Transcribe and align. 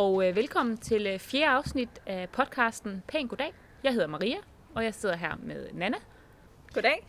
og 0.00 0.28
øh, 0.28 0.36
velkommen 0.36 0.76
til 0.76 1.06
øh, 1.06 1.18
fjerde 1.18 1.46
afsnit 1.46 1.88
af 2.06 2.28
podcasten 2.28 3.02
Pæn 3.08 3.28
Goddag. 3.28 3.52
Jeg 3.84 3.92
hedder 3.92 4.06
Maria, 4.06 4.36
og 4.74 4.84
jeg 4.84 4.94
sidder 4.94 5.16
her 5.16 5.32
med 5.42 5.68
Nana. 5.72 5.96
Goddag. 6.74 7.06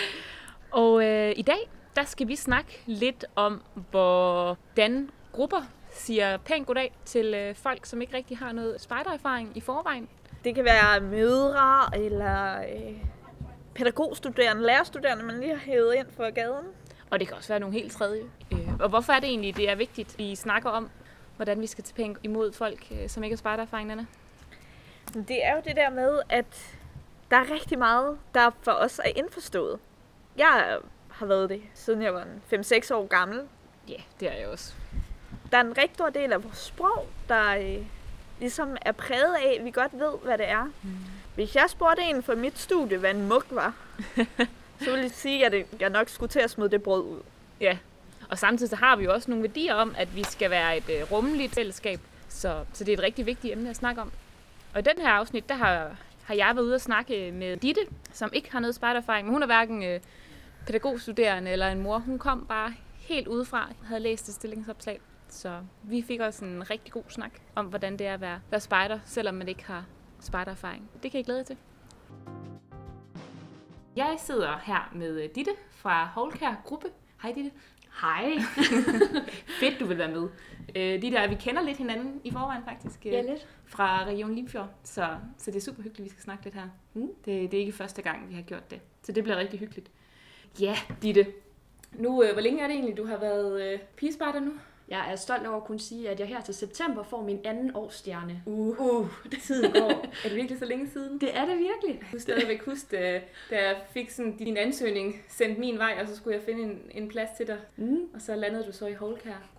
Og 0.82 1.04
øh, 1.04 1.32
i 1.36 1.42
dag, 1.42 1.70
der 1.96 2.04
skal 2.04 2.28
vi 2.28 2.36
snakke 2.36 2.82
lidt 2.86 3.24
om, 3.36 3.62
hvordan 3.90 5.10
grupper 5.32 5.62
siger 5.90 6.36
pæn 6.36 6.64
goddag 6.64 6.92
til 7.04 7.34
øh, 7.34 7.54
folk, 7.54 7.86
som 7.86 8.00
ikke 8.00 8.16
rigtig 8.16 8.38
har 8.38 8.52
noget 8.52 8.80
spejdererfaring 8.80 9.56
i 9.56 9.60
forvejen. 9.60 10.08
Det 10.44 10.54
kan 10.54 10.64
være 10.64 11.00
mødre 11.00 11.98
eller 12.04 12.58
øh, 12.58 12.96
pædagogstuderende, 13.74 14.62
lærerstuderende, 14.62 15.24
man 15.24 15.40
lige 15.40 15.50
har 15.50 15.64
hævet 15.64 15.94
ind 15.94 16.06
fra 16.16 16.30
gaden. 16.30 16.66
Og 17.10 17.20
det 17.20 17.28
kan 17.28 17.36
også 17.36 17.48
være 17.48 17.60
nogle 17.60 17.74
helt 17.74 17.92
tredje. 17.92 18.22
Øh, 18.52 18.74
og 18.80 18.88
hvorfor 18.88 19.12
er 19.12 19.20
det 19.20 19.28
egentlig, 19.28 19.56
det 19.56 19.70
er 19.70 19.74
vigtigt, 19.74 20.18
vi 20.18 20.34
snakker 20.34 20.70
om, 20.70 20.90
hvordan 21.36 21.60
vi 21.60 21.66
skal 21.66 21.84
tage 21.84 21.94
pænt 21.94 22.18
imod 22.22 22.52
folk, 22.52 22.86
øh, 22.90 23.08
som 23.08 23.24
ikke 23.24 23.34
har 23.34 23.38
spejdererfaring, 23.38 23.88
Nana? 23.88 24.06
Det 25.14 25.44
er 25.44 25.54
jo 25.54 25.62
det 25.64 25.76
der 25.76 25.90
med, 25.90 26.20
at 26.28 26.76
der 27.30 27.36
er 27.36 27.50
rigtig 27.50 27.78
meget, 27.78 28.18
der 28.34 28.50
for 28.62 28.72
os 28.72 28.98
er 28.98 29.10
indforstået. 29.16 29.78
Jeg 30.36 30.78
har 31.10 31.26
været 31.26 31.50
det, 31.50 31.62
siden 31.74 32.02
jeg 32.02 32.14
var 32.14 32.22
en 32.22 32.60
5-6 32.60 32.94
år 32.94 33.06
gammel. 33.06 33.40
Ja, 33.88 34.02
det 34.20 34.28
er 34.28 34.34
jeg 34.34 34.48
også. 34.48 34.74
Der 35.50 35.58
er 35.58 35.62
en 35.62 35.78
rigtig 35.78 35.94
stor 35.94 36.10
del 36.10 36.32
af 36.32 36.44
vores 36.44 36.58
sprog, 36.58 37.06
der 37.28 37.56
øh, 37.56 37.86
ligesom 38.40 38.76
er 38.82 38.92
præget 38.92 39.34
af, 39.34 39.56
at 39.58 39.64
vi 39.64 39.70
godt 39.70 39.92
ved, 39.92 40.12
hvad 40.22 40.38
det 40.38 40.48
er. 40.48 40.64
Mm. 40.64 40.90
Hvis 41.34 41.56
jeg 41.56 41.64
spurgte 41.68 42.02
en 42.02 42.22
fra 42.22 42.34
mit 42.34 42.58
studie, 42.58 42.98
hvad 42.98 43.10
en 43.10 43.28
mug 43.28 43.42
var, 43.50 43.74
så 44.82 44.90
ville 44.90 45.02
jeg 45.02 45.10
sige, 45.10 45.46
at 45.46 45.66
jeg 45.80 45.90
nok 45.90 46.08
skulle 46.08 46.30
til 46.30 46.40
at 46.40 46.50
smide 46.50 46.70
det 46.70 46.82
brød 46.82 47.02
ud. 47.02 47.20
Ja, 47.60 47.78
og 48.30 48.38
samtidig 48.38 48.70
så 48.70 48.76
har 48.76 48.96
vi 48.96 49.04
jo 49.04 49.12
også 49.12 49.30
nogle 49.30 49.42
værdier 49.42 49.74
om, 49.74 49.94
at 49.98 50.16
vi 50.16 50.24
skal 50.24 50.50
være 50.50 50.76
et 50.76 50.90
øh, 50.90 51.12
rummeligt 51.12 51.54
fællesskab. 51.54 52.00
Så, 52.28 52.64
så 52.72 52.84
det 52.84 52.92
er 52.92 52.96
et 52.96 53.02
rigtig 53.02 53.26
vigtigt 53.26 53.52
emne 53.52 53.70
at 53.70 53.76
snakke 53.76 54.00
om. 54.00 54.12
Og 54.74 54.80
i 54.80 54.82
den 54.82 54.98
her 54.98 55.08
afsnit, 55.08 55.48
der 55.48 55.54
har, 55.54 55.96
har 56.24 56.34
jeg 56.34 56.52
været 56.54 56.64
ude 56.64 56.74
og 56.74 56.80
snakke 56.80 57.28
øh, 57.28 57.34
med 57.34 57.56
Ditte, 57.56 57.80
som 58.12 58.30
ikke 58.32 58.52
har 58.52 58.60
noget 58.60 58.74
spejdererfaring, 58.74 59.26
men 59.26 59.32
hun 59.32 59.42
er 59.42 59.46
hverken 59.46 59.84
øh, 59.84 60.00
pædagogstuderende 60.66 61.50
eller 61.50 61.68
en 61.68 61.82
mor. 61.82 61.98
Hun 61.98 62.18
kom 62.18 62.46
bare 62.48 62.74
helt 62.96 63.28
udefra, 63.28 63.68
havde 63.84 64.00
læst 64.00 64.28
et 64.28 64.34
stillingsopslag. 64.34 65.00
Så 65.28 65.60
vi 65.82 66.02
fik 66.02 66.20
også 66.20 66.44
en 66.44 66.70
rigtig 66.70 66.92
god 66.92 67.02
snak 67.08 67.30
om, 67.54 67.66
hvordan 67.66 67.92
det 67.98 68.06
er 68.06 68.14
at 68.14 68.20
være, 68.20 68.40
være 68.50 68.60
spejder, 68.60 68.98
selvom 69.04 69.34
man 69.34 69.48
ikke 69.48 69.64
har 69.64 69.84
spejdererfaring. 70.20 70.90
Det 71.02 71.10
kan 71.10 71.18
jeg 71.18 71.24
glæde 71.24 71.38
jer 71.38 71.44
til. 71.44 71.56
Jeg 73.96 74.16
sidder 74.18 74.58
her 74.62 74.92
med 74.94 75.22
øh, 75.22 75.28
Ditte 75.34 75.50
fra 75.70 76.04
Holkær 76.04 76.62
Gruppe. 76.64 76.88
Hej 77.22 77.32
Ditte. 77.32 77.50
Hej. 78.00 78.30
Fedt, 79.60 79.80
du 79.80 79.84
vil 79.86 79.98
være 79.98 80.08
med. 80.08 80.28
Øh, 80.76 81.02
de 81.02 81.10
der, 81.10 81.28
vi 81.28 81.34
kender 81.34 81.62
lidt 81.62 81.78
hinanden 81.78 82.20
i 82.24 82.30
forvejen 82.30 82.62
faktisk. 82.64 83.06
øh, 83.06 83.12
Ja, 83.12 83.20
lidt. 83.22 83.48
Fra 83.66 84.04
Region 84.04 84.34
Limfjord. 84.34 84.68
Så, 84.84 85.06
så 85.38 85.50
det 85.50 85.56
er 85.56 85.60
super 85.60 85.82
hyggeligt, 85.82 86.04
vi 86.04 86.10
skal 86.10 86.22
snakke 86.22 86.44
lidt 86.44 86.54
her. 86.54 86.68
Mm. 86.94 87.08
Det, 87.24 87.50
det 87.50 87.54
er 87.54 87.60
ikke 87.60 87.72
første 87.72 88.02
gang, 88.02 88.28
vi 88.28 88.34
har 88.34 88.42
gjort 88.42 88.70
det. 88.70 88.80
Så 89.02 89.12
det 89.12 89.22
bliver 89.24 89.36
rigtig 89.36 89.58
hyggeligt. 89.60 89.90
Ja, 90.60 90.76
Ditte. 91.02 91.26
Nu, 91.92 92.22
øh, 92.22 92.32
hvor 92.32 92.40
længe 92.42 92.62
er 92.62 92.66
det 92.66 92.74
egentlig, 92.74 92.96
du 92.96 93.06
har 93.06 93.16
været 93.16 93.72
øh, 93.72 93.78
pigespejder 93.96 94.40
nu? 94.40 94.52
Jeg 94.88 95.12
er 95.12 95.16
stolt 95.16 95.46
over 95.46 95.56
at 95.56 95.64
kunne 95.64 95.80
sige, 95.80 96.10
at 96.10 96.20
jeg 96.20 96.28
her 96.28 96.40
til 96.40 96.54
september 96.54 97.02
får 97.02 97.22
min 97.22 97.40
anden 97.44 97.76
årsstjerne. 97.76 98.42
Uh, 98.46 98.80
uh 98.80 99.08
tiden 99.42 99.72
går. 99.72 99.90
er 100.24 100.28
det 100.28 100.36
virkelig 100.36 100.58
så 100.58 100.64
længe 100.64 100.90
siden? 100.90 101.20
Det 101.20 101.36
er 101.36 101.46
det 101.46 101.58
virkelig. 101.58 102.00
Jeg 102.00 102.10
kunne 102.10 102.20
stadigvæk 102.20 102.64
huske, 102.64 102.96
da 103.50 103.66
jeg 103.68 103.82
fik 103.90 104.10
sådan 104.10 104.36
din 104.36 104.56
ansøgning 104.56 105.22
sendt 105.28 105.58
min 105.58 105.78
vej, 105.78 105.98
og 106.00 106.08
så 106.08 106.16
skulle 106.16 106.36
jeg 106.36 106.44
finde 106.44 106.62
en, 106.62 106.90
en 106.90 107.08
plads 107.08 107.30
til 107.36 107.46
dig. 107.46 107.58
Mm. 107.76 108.00
Og 108.14 108.20
så 108.20 108.36
landede 108.36 108.64
du 108.64 108.72
så 108.72 108.86
i 108.86 108.94
Holkær. 108.94 109.50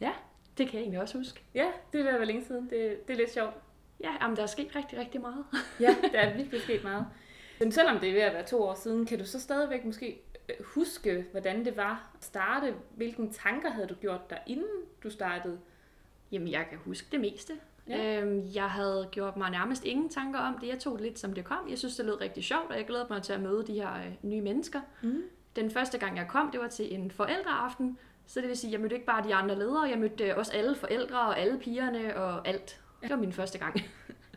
Ja, 0.00 0.12
det 0.58 0.66
kan 0.66 0.74
jeg 0.74 0.82
egentlig 0.82 1.00
også 1.00 1.18
huske. 1.18 1.40
Ja, 1.54 1.66
det 1.92 2.06
er 2.06 2.18
da 2.18 2.24
længe 2.24 2.44
siden. 2.44 2.64
Det, 2.70 3.06
det 3.08 3.12
er 3.12 3.16
lidt 3.16 3.32
sjovt. 3.32 3.54
Ja, 4.00 4.10
jamen, 4.22 4.36
der 4.36 4.42
er 4.42 4.46
sket 4.46 4.76
rigtig, 4.76 4.98
rigtig 4.98 5.20
meget. 5.20 5.44
Ja, 5.80 5.96
der 6.12 6.18
er 6.18 6.36
virkelig 6.36 6.60
sket 6.60 6.84
meget. 6.84 7.06
Men 7.60 7.72
selvom 7.72 7.98
det 7.98 8.08
er 8.08 8.12
ved 8.12 8.20
at 8.20 8.34
være 8.34 8.46
to 8.46 8.62
år 8.62 8.74
siden, 8.74 9.06
kan 9.06 9.18
du 9.18 9.24
så 9.24 9.40
stadigvæk 9.40 9.84
måske 9.84 10.20
huske, 10.60 11.26
hvordan 11.30 11.64
det 11.64 11.76
var 11.76 12.10
at 12.18 12.24
starte? 12.24 12.74
Hvilke 12.96 13.28
tanker 13.32 13.70
havde 13.70 13.86
du 13.86 13.94
gjort 13.94 14.30
dig, 14.30 14.38
inden 14.46 14.66
du 15.02 15.10
startede? 15.10 15.58
Jamen, 16.32 16.48
jeg 16.48 16.66
kan 16.70 16.78
huske 16.78 17.06
det 17.12 17.20
meste. 17.20 17.52
Ja. 17.88 18.20
Øhm, 18.22 18.42
jeg 18.54 18.70
havde 18.70 19.08
gjort 19.10 19.36
mig 19.36 19.50
nærmest 19.50 19.84
ingen 19.84 20.08
tanker 20.08 20.38
om 20.40 20.58
det. 20.60 20.68
Jeg 20.68 20.78
tog 20.78 20.92
det 20.98 21.06
lidt, 21.06 21.18
som 21.18 21.32
det 21.32 21.44
kom. 21.44 21.68
Jeg 21.70 21.78
synes, 21.78 21.96
det 21.96 22.04
lød 22.06 22.20
rigtig 22.20 22.44
sjovt, 22.44 22.70
og 22.70 22.76
jeg 22.76 22.86
glæder 22.86 23.06
mig 23.10 23.22
til 23.22 23.32
at 23.32 23.40
møde 23.40 23.66
de 23.66 23.72
her 23.74 23.94
øh, 23.94 24.12
nye 24.22 24.40
mennesker. 24.40 24.80
Mm. 25.02 25.22
Den 25.56 25.70
første 25.70 25.98
gang, 25.98 26.16
jeg 26.16 26.26
kom, 26.28 26.50
det 26.50 26.60
var 26.60 26.68
til 26.68 26.94
en 26.94 27.10
forældreaften. 27.10 27.98
Så 28.26 28.40
det 28.40 28.48
vil 28.48 28.56
sige, 28.56 28.72
jeg 28.72 28.80
mødte 28.80 28.94
ikke 28.94 29.06
bare 29.06 29.28
de 29.28 29.34
andre 29.34 29.58
ledere, 29.58 29.82
jeg 29.82 29.98
mødte 29.98 30.24
øh, 30.24 30.36
også 30.36 30.52
alle 30.52 30.74
forældre 30.74 31.20
og 31.20 31.38
alle 31.38 31.58
pigerne 31.58 32.16
og 32.16 32.48
alt. 32.48 32.80
Det 33.02 33.10
var 33.10 33.16
min 33.16 33.32
første 33.32 33.58
gang. 33.58 33.80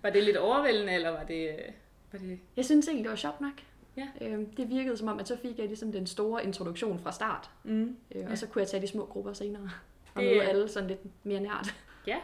Var 0.01 0.09
det 0.09 0.23
lidt 0.23 0.37
overvældende, 0.37 0.93
eller 0.93 1.09
var 1.09 1.23
det... 1.23 1.49
øh, 1.49 1.73
Var 2.11 2.19
det... 2.19 2.39
Jeg 2.55 2.65
synes 2.65 2.87
egentlig, 2.87 3.03
det 3.03 3.09
var 3.09 3.15
sjovt 3.15 3.41
nok. 3.41 3.53
Ja. 3.97 4.07
Øhm, 4.21 4.45
det 4.45 4.69
virkede 4.69 4.97
som 4.97 5.07
om, 5.07 5.19
at 5.19 5.27
så 5.27 5.37
fik 5.37 5.57
jeg 5.59 5.67
ligesom 5.67 5.91
den 5.91 6.07
store 6.07 6.43
introduktion 6.45 6.99
fra 6.99 7.11
start. 7.11 7.49
Mm. 7.63 7.95
Øh, 8.15 8.21
Ja. 8.21 8.31
Og 8.31 8.37
så 8.37 8.47
kunne 8.47 8.59
jeg 8.59 8.67
tage 8.69 8.81
de 8.81 8.87
små 8.87 9.05
grupper 9.05 9.33
senere. 9.33 9.69
Og 10.15 10.23
møde 10.23 10.41
alle 10.43 10.67
sådan 10.67 10.89
lidt 10.89 11.25
mere 11.25 11.39
nært. 11.39 11.75
Ja. 12.07 12.17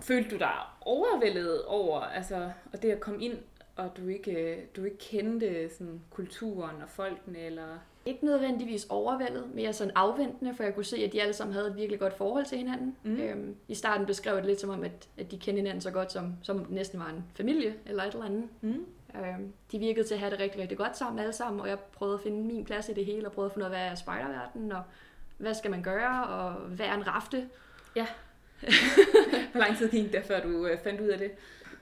Følte 0.00 0.30
du 0.30 0.36
dig 0.36 0.52
overvældet 0.80 1.64
over, 1.64 2.00
altså, 2.00 2.50
og 2.72 2.82
det 2.82 2.90
at 2.90 3.00
komme 3.00 3.24
ind, 3.24 3.38
og 3.76 3.90
du 3.96 4.08
ikke, 4.08 4.30
øh, 4.32 4.58
du 4.76 4.84
ikke 4.84 4.98
kendte 4.98 5.70
sådan, 5.70 6.00
kulturen 6.10 6.82
og 6.82 6.88
folkene, 6.88 7.38
eller... 7.38 7.64
Ikke 8.06 8.24
nødvendigvis 8.24 8.86
overvældet, 8.90 9.44
mere 9.54 9.72
sådan 9.72 9.92
afventende, 9.94 10.54
for 10.54 10.62
jeg 10.62 10.74
kunne 10.74 10.84
se, 10.84 10.96
at 11.04 11.12
de 11.12 11.22
alle 11.22 11.34
sammen 11.34 11.54
havde 11.54 11.68
et 11.68 11.76
virkelig 11.76 12.00
godt 12.00 12.16
forhold 12.16 12.44
til 12.46 12.58
hinanden. 12.58 12.96
Mm. 13.02 13.16
Øhm, 13.20 13.56
I 13.68 13.74
starten 13.74 14.06
beskrev 14.06 14.34
jeg 14.34 14.42
det 14.42 14.48
lidt 14.50 14.60
som 14.60 14.70
om, 14.70 14.84
at, 14.84 15.08
at 15.18 15.30
de 15.30 15.38
kendte 15.38 15.60
hinanden 15.60 15.80
så 15.80 15.90
godt, 15.90 16.12
som, 16.12 16.32
som 16.42 16.66
næsten 16.70 17.00
var 17.00 17.08
en 17.08 17.24
familie 17.34 17.74
eller 17.86 18.02
et 18.02 18.12
eller 18.12 18.24
andet. 18.26 18.48
Mm. 18.60 18.86
Øhm, 19.20 19.52
de 19.72 19.78
virkede 19.78 20.06
til 20.06 20.14
at 20.14 20.20
have 20.20 20.30
det 20.30 20.40
rigtig, 20.40 20.60
rigtig 20.60 20.78
godt 20.78 20.96
sammen 20.96 21.18
alle 21.18 21.32
sammen, 21.32 21.60
og 21.60 21.68
jeg 21.68 21.78
prøvede 21.78 22.14
at 22.14 22.20
finde 22.20 22.42
min 22.44 22.64
plads 22.64 22.88
i 22.88 22.92
det 22.92 23.04
hele, 23.06 23.26
og 23.26 23.32
prøvede 23.32 23.50
at 23.50 23.52
finde 23.52 23.66
ud 23.66 23.72
af, 23.72 23.78
hvad 23.78 23.88
er 23.88 23.94
spejderverden, 23.94 24.72
og 24.72 24.82
hvad 25.38 25.54
skal 25.54 25.70
man 25.70 25.82
gøre, 25.82 26.26
og 26.26 26.52
hvad 26.52 26.86
er 26.86 26.94
en 26.94 27.06
rafte? 27.06 27.48
Hvor 29.52 29.58
lang 29.60 29.76
tid 29.78 29.90
gik 29.90 30.12
der, 30.12 30.22
før 30.22 30.40
du 30.40 30.66
øh, 30.66 30.78
fandt 30.84 31.00
ud 31.00 31.08
af 31.08 31.18
det? 31.18 31.30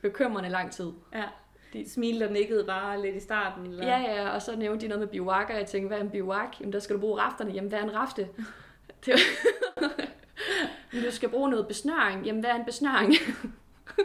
Bekymrende 0.02 0.48
lang 0.48 0.72
tid. 0.72 0.92
Ja. 1.12 1.24
De 1.72 1.90
smilte 1.90 2.24
og 2.24 2.32
nikkede 2.32 2.64
bare 2.64 3.02
lidt 3.02 3.16
i 3.16 3.20
starten? 3.20 3.66
Eller? 3.66 3.86
Ja, 3.86 3.98
ja, 3.98 4.28
og 4.28 4.42
så 4.42 4.56
nævnte 4.56 4.84
de 4.84 4.88
noget 4.88 5.00
med 5.00 5.08
biwak, 5.08 5.50
og 5.50 5.56
jeg 5.56 5.66
tænkte, 5.66 5.88
hvad 5.88 5.98
er 5.98 6.02
en 6.02 6.10
biwak? 6.10 6.60
Jamen, 6.60 6.72
der 6.72 6.78
skal 6.78 6.96
du 6.96 7.00
bruge 7.00 7.20
rafterne. 7.20 7.52
Jamen, 7.52 7.68
hvad 7.68 7.78
er 7.78 7.82
en 7.82 7.94
rafte? 7.94 8.28
Det 9.06 9.12
var... 9.12 9.90
Du 11.06 11.10
skal 11.10 11.28
bruge 11.28 11.50
noget 11.50 11.68
besnøring. 11.68 12.26
Jamen, 12.26 12.40
hvad 12.40 12.50
er 12.50 12.54
en 12.54 12.64
besnøring? 12.64 13.14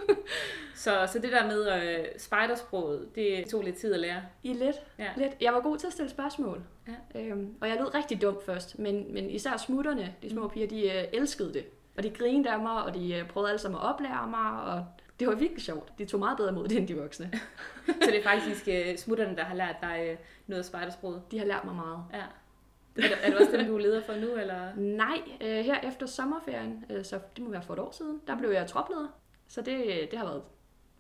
Så, 0.76 1.08
så 1.14 1.20
det 1.20 1.32
der 1.32 1.48
med 1.48 1.82
øh, 2.00 2.06
spejdersproget, 2.18 3.16
det 3.16 3.46
tog 3.52 3.64
lidt 3.64 3.76
tid 3.78 3.94
at 3.94 4.00
lære. 4.00 4.22
I 4.44 4.54
lidt, 4.54 4.76
Ja. 5.00 5.10
lidt. 5.18 5.32
Jeg 5.42 5.54
var 5.54 5.60
god 5.60 5.78
til 5.78 5.88
at 5.88 5.94
stille 5.94 6.10
spørgsmål. 6.12 6.62
Ja. 6.88 7.20
Øhm, 7.22 7.54
og 7.62 7.70
jeg 7.70 7.78
lød 7.80 7.96
rigtig 7.96 8.22
dum 8.22 8.38
først, 8.46 8.80
men, 8.80 9.14
men 9.14 9.30
især 9.30 9.58
smutterne, 9.58 10.14
de 10.22 10.30
små 10.30 10.48
piger, 10.48 10.68
de 10.68 10.84
øh, 10.92 11.04
elskede 11.14 11.54
det. 11.54 11.66
Og 11.98 12.04
de 12.04 12.10
grinede 12.10 12.50
af 12.50 12.60
mig, 12.60 12.84
og 12.84 12.94
de 12.96 13.14
øh, 13.16 13.28
prøvede 13.28 13.50
alle 13.50 13.60
sammen 13.60 13.82
at 13.82 13.86
oplære 13.94 14.28
mig, 14.30 14.62
og 14.64 14.86
det 15.20 15.28
var 15.28 15.36
virkelig 15.36 15.64
sjovt. 15.64 15.92
De 15.98 16.06
tog 16.06 16.20
meget 16.20 16.38
bedre 16.38 16.50
imod 16.52 16.68
det, 16.68 16.78
end 16.78 16.88
de 16.88 16.98
voksne. 16.98 17.32
Så 18.02 18.10
det 18.12 18.18
er 18.20 18.24
faktisk 18.24 18.68
øh, 18.68 18.98
smutterne, 18.98 19.36
der 19.36 19.44
har 19.44 19.56
lært 19.56 19.76
dig 19.82 20.08
øh, 20.12 20.18
noget 20.48 20.60
af 20.60 20.66
spejdersproget. 20.66 21.22
De 21.32 21.38
har 21.40 21.46
lært 21.46 21.66
mig 21.66 21.76
meget. 21.76 22.04
Ja. 22.14 22.18
Er 22.18 23.08
det, 23.08 23.12
er 23.24 23.30
det 23.30 23.40
også 23.40 23.58
dem, 23.58 23.66
du 23.66 23.76
er 23.76 23.80
leder 23.82 24.02
for 24.02 24.14
nu, 24.14 24.28
eller? 24.36 24.76
Nej, 25.06 25.22
øh, 25.42 25.66
her 25.66 25.80
efter 25.88 26.06
sommerferien, 26.06 26.86
øh, 26.90 27.06
så 27.06 27.20
det 27.36 27.44
må 27.44 27.50
være 27.52 27.62
for 27.62 27.74
et 27.74 27.80
år 27.80 27.92
siden, 27.92 28.22
der 28.28 28.38
blev 28.38 28.50
jeg 28.50 28.68
tropleder. 28.68 29.08
Så 29.50 29.62
det, 29.62 30.08
det 30.12 30.20
har 30.20 30.26
været 30.26 30.38
et 30.38 30.44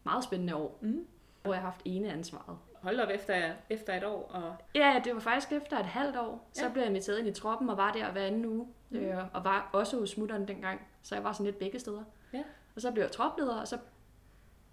meget 0.03 0.23
spændende 0.23 0.55
år, 0.55 0.77
Mm. 0.81 1.07
hvor 1.43 1.53
jeg 1.53 1.61
har 1.61 1.69
haft 1.69 1.81
ene 1.85 2.11
ansvaret. 2.11 2.57
Hold 2.81 2.99
op 2.99 3.09
efter, 3.09 3.51
efter 3.69 3.93
et 3.97 4.03
år, 4.03 4.23
og 4.33 4.55
Ja, 4.75 5.01
det 5.03 5.13
var 5.13 5.19
faktisk 5.19 5.51
efter 5.51 5.79
et 5.79 5.85
halvt 5.85 6.17
år. 6.17 6.49
Så 6.53 6.65
Ja. 6.65 6.71
blev 6.71 6.81
jeg 6.81 6.89
inviteret 6.89 7.19
ind 7.19 7.27
i 7.27 7.31
troppen 7.33 7.69
og 7.69 7.77
var 7.77 7.91
der 7.91 8.11
hver 8.11 8.21
anden 8.25 8.45
uge. 8.45 8.67
Mm. 8.89 8.97
Øh, 8.99 9.17
og 9.33 9.43
var 9.43 9.69
også 9.73 9.99
hos 9.99 10.09
smutteren 10.09 10.47
dengang. 10.47 10.87
Så 11.03 11.15
jeg 11.15 11.23
var 11.23 11.31
sådan 11.33 11.45
lidt 11.45 11.59
begge 11.59 11.79
steder. 11.79 12.03
Ja. 12.33 12.43
Og 12.75 12.81
så 12.81 12.91
blev 12.91 13.03
jeg 13.03 13.11
tropleder, 13.11 13.59
og 13.61 13.67
så 13.67 13.77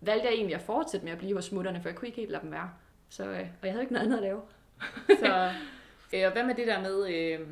valgte 0.00 0.26
jeg 0.28 0.34
egentlig 0.34 0.54
at 0.54 0.62
fortsætte 0.62 1.04
med 1.04 1.12
at 1.12 1.18
blive 1.18 1.34
hos 1.34 1.44
smutterne, 1.44 1.80
for 1.82 1.88
jeg 1.88 1.96
kunne 1.96 2.08
ikke 2.08 2.20
helt 2.20 2.30
lade 2.30 2.42
dem 2.42 2.52
være. 2.52 2.70
Så, 3.08 3.24
øh, 3.24 3.40
og 3.40 3.66
jeg 3.66 3.72
havde 3.72 3.80
ikke 3.82 3.92
noget 3.92 4.04
andet 4.06 4.16
at 4.16 4.22
lave. 4.22 4.40
så... 5.08 5.50
Øh, 6.12 6.26
og 6.26 6.32
hvad 6.32 6.44
med 6.44 6.54
det 6.54 6.66
der 6.66 6.80
med, 6.80 7.08
øh, 7.14 7.48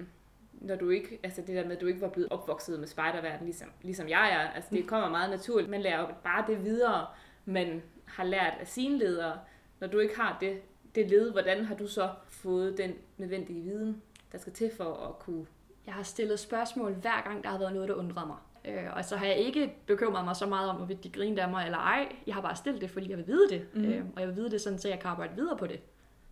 når 0.61 0.77
du 0.77 0.91
ikke, 0.91 1.19
altså 1.23 1.43
det 1.47 1.57
der 1.57 1.65
med, 1.65 1.77
at 1.77 1.81
du 1.81 1.87
ikke 1.87 2.01
var 2.01 2.09
blevet 2.09 2.33
opvokset 2.33 2.81
med 2.81 2.89
spejderverden, 2.89 3.45
ligesom, 3.45 3.69
ligesom 3.83 4.09
jeg 4.09 4.33
er. 4.33 4.51
Altså 4.51 4.71
det 4.73 4.87
kommer 4.87 5.09
meget 5.09 5.31
naturligt. 5.31 5.71
Man 5.71 5.81
lærer 5.81 6.01
jo 6.01 6.07
bare 6.25 6.45
det 6.47 6.65
videre, 6.65 7.07
man 7.45 7.83
har 8.05 8.25
lært 8.25 8.55
af 8.61 8.69
sine 8.69 8.99
ledere. 8.99 9.39
Når 9.81 9.89
du 9.89 9.99
ikke 9.99 10.17
har 10.17 10.37
det, 10.41 10.61
det 10.95 11.11
led, 11.11 11.33
hvordan 11.33 11.65
har 11.65 11.75
du 11.75 11.87
så 11.87 12.11
fået 12.29 12.79
den 12.79 12.93
nødvendige 13.19 13.63
viden, 13.63 14.03
der 14.33 14.39
skal 14.39 14.53
til 14.53 14.71
for 14.77 14.95
at 14.95 15.19
kunne... 15.19 15.47
Jeg 15.87 15.95
har 15.95 16.03
stillet 16.03 16.39
spørgsmål 16.39 16.93
hver 16.93 17.23
gang, 17.25 17.45
der 17.45 17.51
har 17.51 17.59
været 17.59 17.73
noget, 17.73 17.89
der 17.89 17.95
undrede 17.95 18.27
mig. 18.27 18.37
Øh, 18.65 18.97
og 18.97 19.05
så 19.05 19.17
har 19.17 19.27
jeg 19.27 19.37
ikke 19.37 19.75
bekymret 19.87 20.25
mig 20.25 20.37
så 20.37 20.47
meget 20.47 20.71
om, 20.71 20.77
hvorvidt 20.77 21.05
de 21.05 21.11
griner 21.11 21.43
af 21.43 21.51
mig 21.51 21.65
eller 21.65 21.79
ej. 21.79 22.17
Jeg 22.27 22.35
har 22.35 22.43
bare 22.43 22.57
stillet 22.57 22.81
det, 22.83 22.91
fordi 22.91 23.11
jeg 23.11 23.19
vil 23.19 23.27
vide 23.27 23.49
det. 23.51 23.67
Mhm. 23.75 23.85
Øh, 23.85 24.05
og 24.15 24.21
jeg 24.21 24.29
vil 24.29 24.37
vide 24.37 24.51
det 24.51 24.61
sådan, 24.61 24.79
så 24.79 24.89
jeg 24.89 25.01
kan 25.01 25.11
arbejde 25.11 25.35
videre 25.35 25.57
på 25.57 25.67
det. 25.67 25.81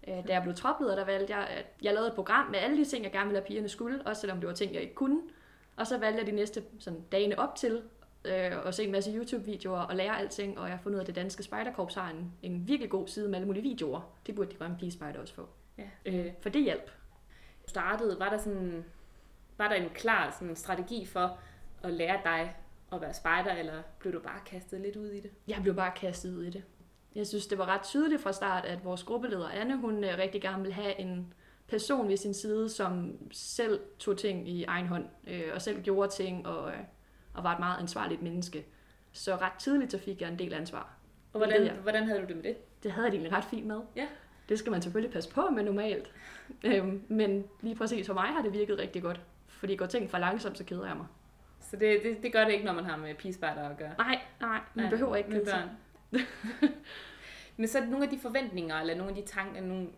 Øh, 0.09 0.29
da 0.29 0.33
jeg 0.33 0.43
blev 0.43 0.55
tropleder, 0.55 0.95
der 0.97 1.05
valgte 1.05 1.37
jeg, 1.37 1.47
at 1.47 1.67
jeg 1.83 1.95
lavede 1.95 2.09
et 2.09 2.15
program 2.15 2.47
med 2.51 2.59
alle 2.59 2.77
de 2.77 2.85
ting, 2.85 3.05
jeg 3.05 3.13
gerne 3.13 3.27
ville 3.27 3.41
have 3.41 3.47
pigerne 3.47 3.69
skulle, 3.69 4.03
også 4.07 4.21
selvom 4.21 4.41
det 4.41 4.49
var 4.49 4.55
ting, 4.55 4.75
jeg 4.75 4.83
ikke 4.83 4.95
kunne. 4.95 5.21
Og 5.77 5.87
så 5.87 5.99
valgte 5.99 6.19
jeg 6.19 6.27
de 6.27 6.33
næste 6.33 6.63
sådan, 6.79 7.01
dagene 7.13 7.39
op 7.39 7.57
til 7.57 7.83
øh, 8.25 8.53
og 8.65 8.75
se 8.75 8.85
en 8.85 8.93
masse 8.93 9.13
YouTube-videoer 9.13 9.81
og 9.81 9.97
lære 9.97 10.19
alting, 10.19 10.59
og 10.59 10.69
jeg 10.69 10.77
har 10.77 10.83
fundet 10.83 10.97
ud 10.97 10.99
af, 10.99 11.03
at 11.03 11.07
det 11.07 11.15
danske 11.17 11.43
spejderkorps 11.43 11.95
har 11.95 12.11
en, 12.11 12.33
en 12.43 12.69
virkelig 12.69 12.91
god 12.91 13.09
side 13.09 13.29
med 13.29 13.35
alle 13.35 13.47
mulige 13.47 13.63
videoer. 13.63 14.01
Det 14.27 14.35
burde 14.35 14.51
de 14.51 14.57
grønne 14.57 14.77
pigespejder 14.79 15.21
også 15.21 15.35
få. 15.35 15.49
Ja. 15.79 15.89
Øh, 16.07 16.33
for 16.41 16.49
det 16.49 16.63
hjælp. 16.63 16.91
Startede, 17.67 18.19
var 18.19 18.29
der 18.29 18.39
sådan, 18.39 18.85
var 19.59 19.69
der 19.69 19.75
en 19.75 19.89
klar 19.91 20.37
sådan, 20.39 20.57
strategi 20.57 21.07
for 21.07 21.39
at 21.83 21.93
lære 21.93 22.21
dig 22.25 22.57
at 22.93 23.01
være 23.01 23.15
spejder, 23.15 23.53
eller 23.53 23.83
blev 23.99 24.13
du 24.13 24.21
bare 24.21 24.41
kastet 24.47 24.81
lidt 24.81 24.97
ud 24.97 25.09
i 25.09 25.21
det? 25.21 25.31
Jeg 25.49 25.59
blev 25.63 25.75
bare 25.75 25.93
kastet 25.97 26.37
ud 26.37 26.45
i 26.45 26.51
det. 26.51 26.63
Jeg 27.15 27.27
synes, 27.27 27.47
det 27.47 27.59
var 27.59 27.67
ret 27.67 27.83
tydeligt 27.83 28.23
fra 28.23 28.33
start, 28.33 28.65
at 28.65 28.85
vores 28.85 29.03
gruppeleder 29.03 29.49
Anne, 29.49 29.77
hun 29.77 30.05
øh, 30.05 30.19
rigtig 30.19 30.43
gerne 30.43 30.59
ville 30.63 30.75
have 30.75 31.01
en 31.01 31.35
person 31.69 32.09
ved 32.09 32.17
sin 32.17 32.35
side, 32.35 32.69
som 32.69 33.13
selv 33.33 33.81
tog 33.99 34.19
ting 34.19 34.49
i 34.49 34.65
egen 34.65 34.87
hånd, 34.87 35.05
øh, 35.27 35.43
og 35.55 35.63
selv 35.63 35.83
gjorde 35.83 36.13
ting, 36.13 36.47
og, 36.47 36.71
øh, 36.71 36.79
og 37.35 37.45
var 37.45 37.53
et 37.53 37.59
meget 37.59 37.79
ansvarligt 37.81 38.23
menneske. 38.23 38.65
Så 39.13 39.37
ret 39.37 39.53
tidligt 39.59 39.91
så 39.93 39.99
fik 39.99 40.21
jeg 40.21 40.29
en 40.29 40.39
del 40.39 40.53
ansvar. 40.55 40.95
Og 41.33 41.41
Det 41.41 41.49
hvordan, 41.49 41.67
jeg. 41.67 41.75
hvordan 41.75 42.05
havde 42.05 42.21
du 42.21 42.27
det 42.27 42.37
med 42.37 42.43
det? 42.45 42.83
Det 42.83 42.93
havde 42.93 43.05
jeg 43.05 43.13
det 43.13 43.19
egentlig 43.19 43.39
ret 43.39 43.45
fint 43.45 43.67
med. 43.67 43.81
Ja. 43.97 44.07
Det 44.49 44.59
skal 44.59 44.71
man 44.73 44.83
selvfølgelig 44.83 45.13
passe 45.13 45.31
på 45.31 45.51
med 45.51 45.63
normalt. 45.63 46.11
øhm, 46.65 47.03
men 47.09 47.45
lige 47.61 47.75
præcis 47.77 48.07
for 48.07 48.15
mig 48.15 48.27
har 48.27 48.43
det 48.43 48.53
virket 48.53 48.79
rigtig 48.79 49.03
godt. 49.03 49.21
Fordi 49.49 49.77
går 49.77 49.87
ting 49.87 50.11
for 50.11 50.19
langsomt, 50.19 50.59
så 50.59 50.65
keder 50.65 50.87
jeg 50.87 50.97
mig. 50.97 51.07
Så 51.61 51.77
det, 51.77 52.01
det, 52.03 52.23
det 52.23 52.33
gør 52.33 52.45
det 52.45 52.53
ikke, 52.53 52.65
når 52.65 52.73
man 52.73 52.85
har 52.85 52.97
med 52.97 53.15
pigespejder 53.15 53.69
at 53.69 53.77
gøre? 53.77 53.95
Nej, 53.99 54.19
nej, 54.41 54.61
man 54.75 54.85
Ja, 54.85 54.91
behøver 54.91 55.17
ikke 55.17 55.31
kede 55.31 55.47
sig. 55.47 55.71
Men 57.57 57.69
så 57.69 57.79
er 57.79 57.83
det 57.83 57.91
nogle 57.91 58.05
af 58.05 58.11
de 58.11 58.19
forventninger, 58.19 58.77
eller 58.77 58.95
nogle 58.95 59.11
af 59.11 59.23
de 59.23 59.29
tanker, 59.29 59.61
nogle, 59.61 59.89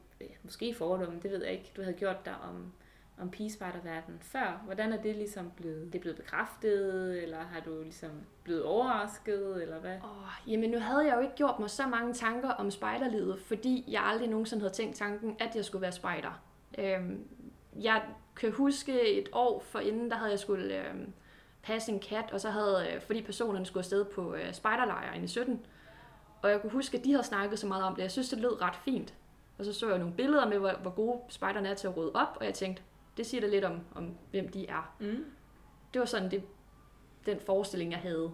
måske 0.42 0.74
fordomme, 0.74 1.20
det 1.22 1.30
ved 1.30 1.44
jeg 1.44 1.52
ikke, 1.52 1.72
du 1.76 1.82
havde 1.82 1.96
gjort 1.96 2.24
dig 2.24 2.34
om, 2.48 2.72
om 3.18 3.30
pigespejderverdenen 3.30 4.20
før. 4.20 4.60
Hvordan 4.64 4.92
er 4.92 5.02
det 5.02 5.16
ligesom 5.16 5.50
blevet, 5.56 5.92
det 5.92 5.98
er 5.98 6.00
blevet 6.00 6.16
bekræftet, 6.16 7.22
eller 7.22 7.38
har 7.38 7.60
du 7.60 7.82
ligesom 7.82 8.10
blevet 8.44 8.62
overrasket, 8.62 9.62
eller 9.62 9.78
hvad? 9.78 9.96
Oh, 9.96 10.52
jamen 10.52 10.70
nu 10.70 10.78
havde 10.78 11.06
jeg 11.06 11.16
jo 11.16 11.20
ikke 11.20 11.34
gjort 11.34 11.58
mig 11.58 11.70
så 11.70 11.86
mange 11.86 12.14
tanker 12.14 12.50
om 12.50 12.70
spejderlivet, 12.70 13.40
fordi 13.40 13.84
jeg 13.88 14.02
aldrig 14.02 14.28
nogensinde 14.28 14.62
havde 14.62 14.74
tænkt 14.74 14.96
tanken, 14.96 15.36
at 15.38 15.56
jeg 15.56 15.64
skulle 15.64 15.82
være 15.82 15.92
spejder. 15.92 16.40
Øhm, 16.78 17.28
jeg 17.80 18.02
kan 18.36 18.52
huske 18.52 19.18
et 19.18 19.28
år 19.32 19.60
for 19.60 19.78
inden, 19.78 20.10
der 20.10 20.16
havde 20.16 20.30
jeg 20.30 20.38
skulle 20.38 20.88
øhm, 20.88 21.12
passe 21.62 21.92
en 21.92 22.00
kat, 22.00 22.30
og 22.32 22.40
så 22.40 22.50
havde, 22.50 22.86
øh, 22.94 23.00
fordi 23.00 23.22
personerne 23.22 23.66
skulle 23.66 23.80
afsted 23.80 24.04
på 24.04 24.34
øh, 24.34 24.52
spejderlejr 24.52 25.14
i 25.14 25.26
17, 25.26 25.66
og 26.44 26.50
jeg 26.50 26.60
kunne 26.60 26.72
huske, 26.72 26.98
at 26.98 27.04
de 27.04 27.10
havde 27.10 27.24
snakket 27.24 27.58
så 27.58 27.66
meget 27.66 27.84
om 27.84 27.94
det. 27.94 28.02
Jeg 28.02 28.10
synes, 28.10 28.28
det 28.28 28.38
lød 28.38 28.62
ret 28.62 28.76
fint. 28.76 29.14
Og 29.58 29.64
så 29.64 29.72
så 29.72 29.88
jeg 29.88 29.98
nogle 29.98 30.14
billeder 30.14 30.48
med, 30.48 30.58
hvor, 30.58 30.72
hvor 30.82 30.90
gode 30.90 31.20
spejderne 31.28 31.68
er 31.68 31.74
til 31.74 31.86
at 31.86 31.96
rydde 31.96 32.12
op, 32.14 32.36
og 32.40 32.44
jeg 32.44 32.54
tænkte, 32.54 32.82
det 33.16 33.26
siger 33.26 33.40
da 33.40 33.46
lidt 33.46 33.64
om, 33.64 33.80
om 33.94 34.14
hvem 34.30 34.48
de 34.48 34.66
er. 34.66 34.94
Mm. 35.00 35.24
Det 35.94 36.00
var 36.00 36.06
sådan 36.06 36.30
det, 36.30 36.42
den 37.26 37.40
forestilling, 37.46 37.92
jeg 37.92 38.00
havde. 38.00 38.30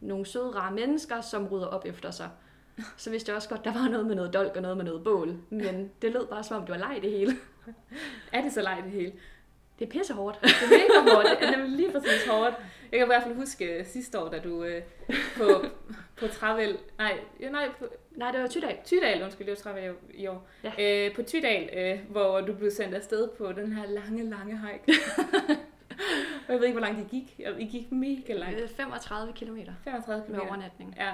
Nogle 0.00 0.26
søde, 0.26 0.50
rare 0.50 0.74
mennesker, 0.74 1.20
som 1.20 1.46
rydder 1.46 1.66
op 1.66 1.86
efter 1.86 2.10
sig. 2.10 2.30
Så 2.96 3.10
vidste 3.10 3.30
jeg 3.30 3.36
også 3.36 3.48
godt, 3.48 3.64
der 3.64 3.72
var 3.72 3.88
noget 3.88 4.06
med 4.06 4.14
noget 4.14 4.34
dolk 4.34 4.56
og 4.56 4.62
noget 4.62 4.76
med 4.76 4.84
noget 4.84 5.04
bål. 5.04 5.36
Men 5.50 5.90
det 6.02 6.12
lød 6.12 6.26
bare 6.26 6.44
som 6.44 6.56
om, 6.56 6.66
det 6.66 6.72
var 6.72 6.88
leg 6.88 6.98
det 7.02 7.10
hele. 7.10 7.32
Er 8.32 8.42
det 8.42 8.52
så 8.52 8.62
leg 8.62 8.80
det 8.84 8.92
hele? 8.92 9.12
Det 9.78 9.86
er 9.86 9.90
pisse 9.90 10.14
hårdt. 10.14 10.40
Det 10.40 10.50
er 10.50 10.68
mega 10.70 11.14
hårdt. 11.14 11.40
Det 11.40 11.48
er 11.48 11.56
nemlig 11.56 11.70
lige 11.76 11.92
præcis 11.92 12.26
hårdt. 12.30 12.54
Jeg 12.92 12.98
kan 12.98 13.06
i 13.06 13.06
hvert 13.06 13.22
fald 13.22 13.34
huske 13.34 13.84
sidste 13.84 14.20
år, 14.20 14.28
da 14.28 14.38
du 14.38 14.64
øh, 14.64 14.82
på, 15.36 15.64
på 16.16 16.28
Travel... 16.28 16.78
Nej, 16.98 17.20
ja, 17.40 17.50
nej, 17.50 17.68
på 17.78 17.86
Nej, 18.10 18.30
det 18.30 18.40
var 18.40 18.46
Tydal. 18.48 18.76
Tydal, 18.84 19.22
undskyld, 19.22 19.46
det 19.46 19.50
var 19.56 19.70
Travel 19.70 19.94
i 20.14 20.26
år. 20.26 20.48
Ja. 20.64 21.06
Øh, 21.06 21.14
på 21.14 21.22
Tydal, 21.22 21.70
øh, 21.72 22.10
hvor 22.10 22.40
du 22.40 22.54
blev 22.54 22.70
sendt 22.70 22.94
afsted 22.94 23.28
på 23.28 23.52
den 23.52 23.72
her 23.72 23.86
lange, 23.86 24.30
lange 24.30 24.60
hike. 24.60 25.00
Jeg 26.48 26.56
ved 26.56 26.64
ikke, 26.64 26.78
hvor 26.78 26.86
langt 26.86 27.00
I 27.00 27.16
gik. 27.16 27.40
I 27.58 27.64
gik 27.64 27.92
mega 27.92 28.32
langt. 28.32 28.60
Øh, 28.60 28.68
35 28.68 29.32
km 29.32 29.58
35 29.84 30.24
km. 30.26 30.32
med 30.32 30.40
overnatning. 30.40 30.94
Ja, 30.96 31.12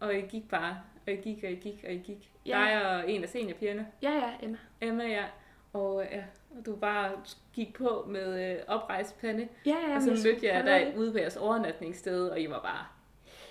og 0.00 0.14
I 0.14 0.20
gik 0.20 0.48
bare, 0.50 0.78
og 1.06 1.12
I 1.12 1.16
gik, 1.16 1.44
og 1.44 1.50
I 1.50 1.54
gik, 1.54 1.84
og 1.86 1.92
I 1.92 1.98
gik. 1.98 2.30
Ja. 2.46 2.58
Dig 2.58 2.86
og 2.86 3.10
en 3.10 3.22
af 3.22 3.28
seniorpigerne, 3.28 3.86
Ja, 4.02 4.10
ja, 4.10 4.30
Emma. 4.42 4.58
Emma, 4.80 5.04
ja. 5.04 5.24
Og, 5.72 6.04
ja, 6.12 6.22
og 6.58 6.66
du 6.66 6.76
bare 6.76 7.10
gik 7.52 7.74
på 7.74 8.04
med 8.08 8.50
øh, 8.50 8.58
oprejst 8.68 9.20
pande. 9.20 9.48
Ja, 9.66 9.76
ja, 9.88 9.96
og 9.96 10.02
så 10.02 10.10
mødte 10.10 10.46
jeg 10.46 10.64
dig 10.64 10.94
ude 10.98 11.12
på 11.12 11.18
jeres 11.18 11.36
overnatningssted, 11.36 12.28
og 12.28 12.40
I 12.40 12.50
var 12.50 12.60
bare 12.60 12.86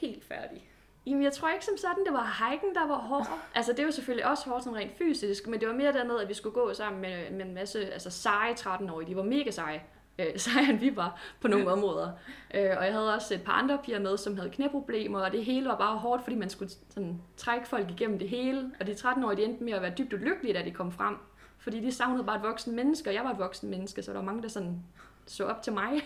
helt 0.01 0.23
færdige. 0.23 0.63
Jamen, 1.07 1.23
jeg 1.23 1.33
tror 1.33 1.49
ikke 1.49 1.65
som 1.65 1.77
sådan, 1.77 2.05
det 2.05 2.13
var 2.13 2.49
hiken, 2.49 2.75
der 2.75 2.87
var 2.87 2.97
hård. 2.97 3.27
Altså, 3.55 3.73
det 3.73 3.85
var 3.85 3.91
selvfølgelig 3.91 4.25
også 4.25 4.49
hårdt 4.49 4.63
sådan 4.63 4.79
rent 4.79 4.97
fysisk, 4.97 5.47
men 5.47 5.59
det 5.59 5.67
var 5.67 5.73
mere 5.73 5.93
det 5.93 6.07
med, 6.07 6.19
at 6.19 6.29
vi 6.29 6.33
skulle 6.33 6.53
gå 6.53 6.73
sammen 6.73 7.01
med, 7.01 7.31
med 7.31 7.45
en 7.45 7.53
masse 7.53 7.93
altså, 7.93 8.09
seje 8.09 8.53
13-årige. 8.53 9.09
De 9.09 9.15
var 9.15 9.23
mega 9.23 9.51
seje. 9.51 9.83
Øh, 10.19 10.25
sejere 10.39 10.69
end 10.69 10.79
vi 10.79 10.95
var 10.95 11.21
på 11.41 11.47
nogle 11.47 11.71
områder. 11.75 12.11
Øh, 12.53 12.69
og 12.77 12.85
jeg 12.85 12.93
havde 12.93 13.13
også 13.15 13.33
et 13.33 13.43
par 13.43 13.51
andre 13.51 13.79
piger 13.83 13.99
med, 13.99 14.17
som 14.17 14.37
havde 14.37 14.49
knæproblemer, 14.49 15.19
og 15.19 15.31
det 15.31 15.45
hele 15.45 15.67
var 15.67 15.77
bare 15.77 15.97
hårdt, 15.97 16.23
fordi 16.23 16.35
man 16.35 16.49
skulle 16.49 16.71
sådan, 16.89 17.21
trække 17.37 17.67
folk 17.67 17.91
igennem 17.91 18.19
det 18.19 18.29
hele. 18.29 18.71
Og 18.79 18.87
de 18.87 18.91
13-årige, 18.91 19.37
de 19.37 19.43
endte 19.43 19.63
med 19.63 19.73
at 19.73 19.81
være 19.81 19.93
dybt 19.97 20.13
ulykkelige, 20.13 20.53
da 20.53 20.61
de 20.61 20.71
kom 20.71 20.91
frem. 20.91 21.17
Fordi 21.65 21.79
de 21.81 21.91
savnede 21.91 22.23
bare 22.23 22.35
et 22.37 22.43
voksen 22.43 22.75
menneske, 22.75 23.09
og 23.09 23.13
jeg 23.13 23.23
var 23.23 23.31
et 23.31 23.39
voksen 23.39 23.69
menneske, 23.69 24.03
så 24.03 24.11
der 24.11 24.17
var 24.17 24.25
mange, 24.25 24.41
der 24.41 24.47
sådan 24.47 24.79
så 25.25 25.45
op 25.45 25.61
til 25.61 25.73
mig. 25.73 25.91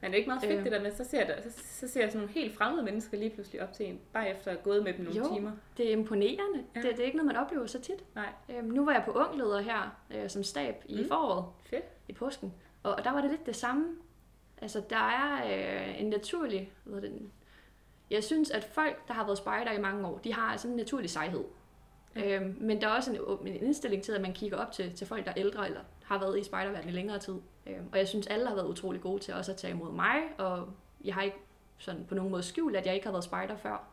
Men 0.00 0.10
det 0.10 0.12
er 0.12 0.14
ikke 0.14 0.28
meget 0.28 0.42
fedt 0.42 0.58
Øh. 0.58 0.64
det 0.64 0.72
der 0.72 0.82
med, 0.82 0.90
så 0.96 1.04
ser, 1.04 1.26
der, 1.26 1.42
så, 1.42 1.62
så 1.64 1.88
ser 1.88 2.00
jeg 2.00 2.10
sådan 2.12 2.26
nogle 2.26 2.40
helt 2.40 2.56
fremmede 2.56 2.82
mennesker 2.84 3.18
lige 3.18 3.30
pludselig 3.30 3.62
op 3.62 3.72
til 3.72 3.86
en, 3.86 4.00
bare 4.12 4.30
efter 4.30 4.50
at 4.50 4.56
have 4.56 4.64
gået 4.64 4.84
med 4.84 4.92
dem 4.94 5.04
nogle 5.04 5.18
Jo. 5.18 5.34
timer. 5.34 5.50
Det 5.76 5.88
er 5.88 5.92
imponerende. 5.92 6.64
Ja. 6.74 6.80
Det, 6.82 6.90
det 6.90 7.00
er 7.00 7.04
ikke 7.04 7.16
noget, 7.16 7.26
man 7.26 7.36
oplever 7.36 7.66
så 7.66 7.80
tit. 7.80 8.14
Nej. 8.14 8.28
Øhm, 8.48 8.66
nu 8.68 8.84
var 8.84 8.92
jeg 8.92 9.02
på 9.04 9.10
ungleder 9.10 9.60
her 9.60 9.96
øh, 10.14 10.30
som 10.30 10.42
stab 10.42 10.74
i 10.86 11.02
Mm. 11.02 11.08
foråret. 11.08 11.44
Fedt. 11.70 11.84
i 12.08 12.12
påsken. 12.12 12.54
Og, 12.82 12.94
og 12.94 13.04
der 13.04 13.12
var 13.12 13.20
det 13.20 13.30
lidt 13.30 13.46
det 13.46 13.56
samme. 13.56 13.86
Altså, 14.62 14.82
der 14.90 14.96
er 14.96 15.44
øh, 15.86 16.00
en 16.00 16.10
naturlig... 16.10 16.72
Hvad 16.84 17.00
det, 17.02 17.12
jeg 18.10 18.24
synes, 18.24 18.50
at 18.50 18.64
folk, 18.64 19.08
der 19.08 19.14
har 19.14 19.24
været 19.24 19.38
spejder 19.38 19.72
i 19.72 19.80
mange 19.80 20.06
år, 20.06 20.18
de 20.18 20.32
har 20.34 20.56
sådan 20.56 20.70
en 20.72 20.76
naturlig 20.76 21.10
sejhed. 21.10 21.44
Øhm, 22.24 22.56
men 22.60 22.80
der 22.80 22.88
er 22.88 22.92
også 22.92 23.12
en, 23.12 23.46
en 23.48 23.62
indstilling 23.62 24.02
til, 24.02 24.12
at 24.12 24.20
man 24.20 24.32
kigger 24.32 24.56
op 24.58 24.72
til, 24.72 24.96
til 24.96 25.06
folk, 25.06 25.24
der 25.24 25.30
er 25.30 25.34
ældre 25.36 25.66
eller 25.66 25.80
har 26.04 26.18
været 26.18 26.38
i 26.38 26.44
spejderverdenen 26.44 26.94
i 26.94 26.96
længere 26.96 27.18
tid. 27.18 27.34
Øhm, 27.66 27.88
og 27.92 27.98
jeg 27.98 28.08
synes, 28.08 28.26
alle 28.26 28.46
har 28.48 28.54
været 28.54 28.68
utrolig 28.68 29.00
gode 29.00 29.22
til 29.22 29.34
også 29.34 29.52
at 29.52 29.58
tage 29.58 29.70
imod 29.72 29.92
mig, 29.92 30.16
og 30.38 30.68
jeg 31.04 31.14
har 31.14 31.22
ikke 31.22 31.36
sådan 31.78 32.04
på 32.08 32.14
nogen 32.14 32.30
måde 32.30 32.42
skjult, 32.42 32.76
at 32.76 32.86
jeg 32.86 32.94
ikke 32.94 33.06
har 33.06 33.12
været 33.12 33.24
spejder 33.24 33.56
før. 33.56 33.84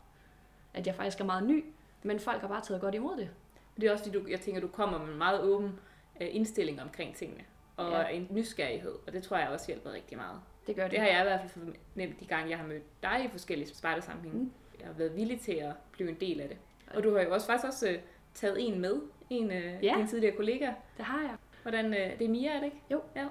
At 0.73 0.87
jeg 0.87 0.95
faktisk 0.95 1.19
er 1.19 1.25
meget 1.25 1.43
ny, 1.43 1.65
men 2.03 2.19
folk 2.19 2.41
har 2.41 2.47
bare 2.47 2.61
taget 2.61 2.81
godt 2.81 2.95
imod 2.95 3.17
det. 3.17 3.29
Det 3.75 3.83
er 3.87 3.91
også 3.91 4.03
fordi, 4.03 4.17
du, 4.19 4.25
jeg 4.29 4.39
tænker, 4.39 4.61
du 4.61 4.67
kommer 4.67 4.97
med 4.99 5.07
en 5.07 5.17
meget 5.17 5.41
åben 5.41 5.79
øh, 6.21 6.27
indstilling 6.31 6.81
omkring 6.81 7.15
tingene. 7.15 7.43
Og 7.77 7.91
Ja. 7.91 8.07
en 8.07 8.27
nysgerrighed, 8.31 8.95
og 9.07 9.13
det 9.13 9.23
tror 9.23 9.37
jeg 9.37 9.49
også 9.49 9.67
hjælper 9.67 9.91
rigtig 9.91 10.17
meget. 10.17 10.39
Det 10.67 10.75
gør 10.75 10.83
det. 10.83 10.91
Det 10.91 10.99
har 10.99 11.07
jeg 11.07 11.19
i 11.19 11.23
hvert 11.23 11.39
fald 11.41 11.51
fornemt 11.93 12.19
de 12.19 12.25
gange, 12.25 12.49
jeg 12.49 12.57
har 12.57 12.67
mødt 12.67 13.03
dig 13.03 13.25
i 13.25 13.27
forskellige 13.31 13.75
spejdersammenhænge. 13.75 14.39
Mm. 14.39 14.43
Mm. 14.45 14.51
Jeg 14.79 14.87
har 14.87 14.93
været 14.93 15.15
villig 15.15 15.41
til 15.41 15.51
at 15.53 15.71
blive 15.91 16.09
en 16.09 16.15
del 16.19 16.41
af 16.41 16.47
det. 16.47 16.57
Og 16.93 17.03
du 17.03 17.15
har 17.15 17.21
jo 17.23 17.33
også 17.33 17.47
faktisk 17.47 17.67
også 17.67 17.89
øh, 17.89 17.99
taget 18.33 18.67
en 18.67 18.79
med, 18.81 19.01
en 19.29 19.51
af 19.51 19.79
Ja. 19.83 19.93
dine 19.97 20.07
tidligere 20.07 20.35
kollegaer. 20.35 20.73
det 20.97 21.05
har 21.05 21.21
jeg. 21.21 21.35
Hvordan, 21.61 21.85
øh, 21.93 22.19
det 22.19 22.25
er 22.25 22.29
Mia, 22.29 22.49
er 22.51 22.57
det 22.57 22.65
ikke? 22.65 22.81
Jo. 22.91 23.01
Ja. 23.15 23.25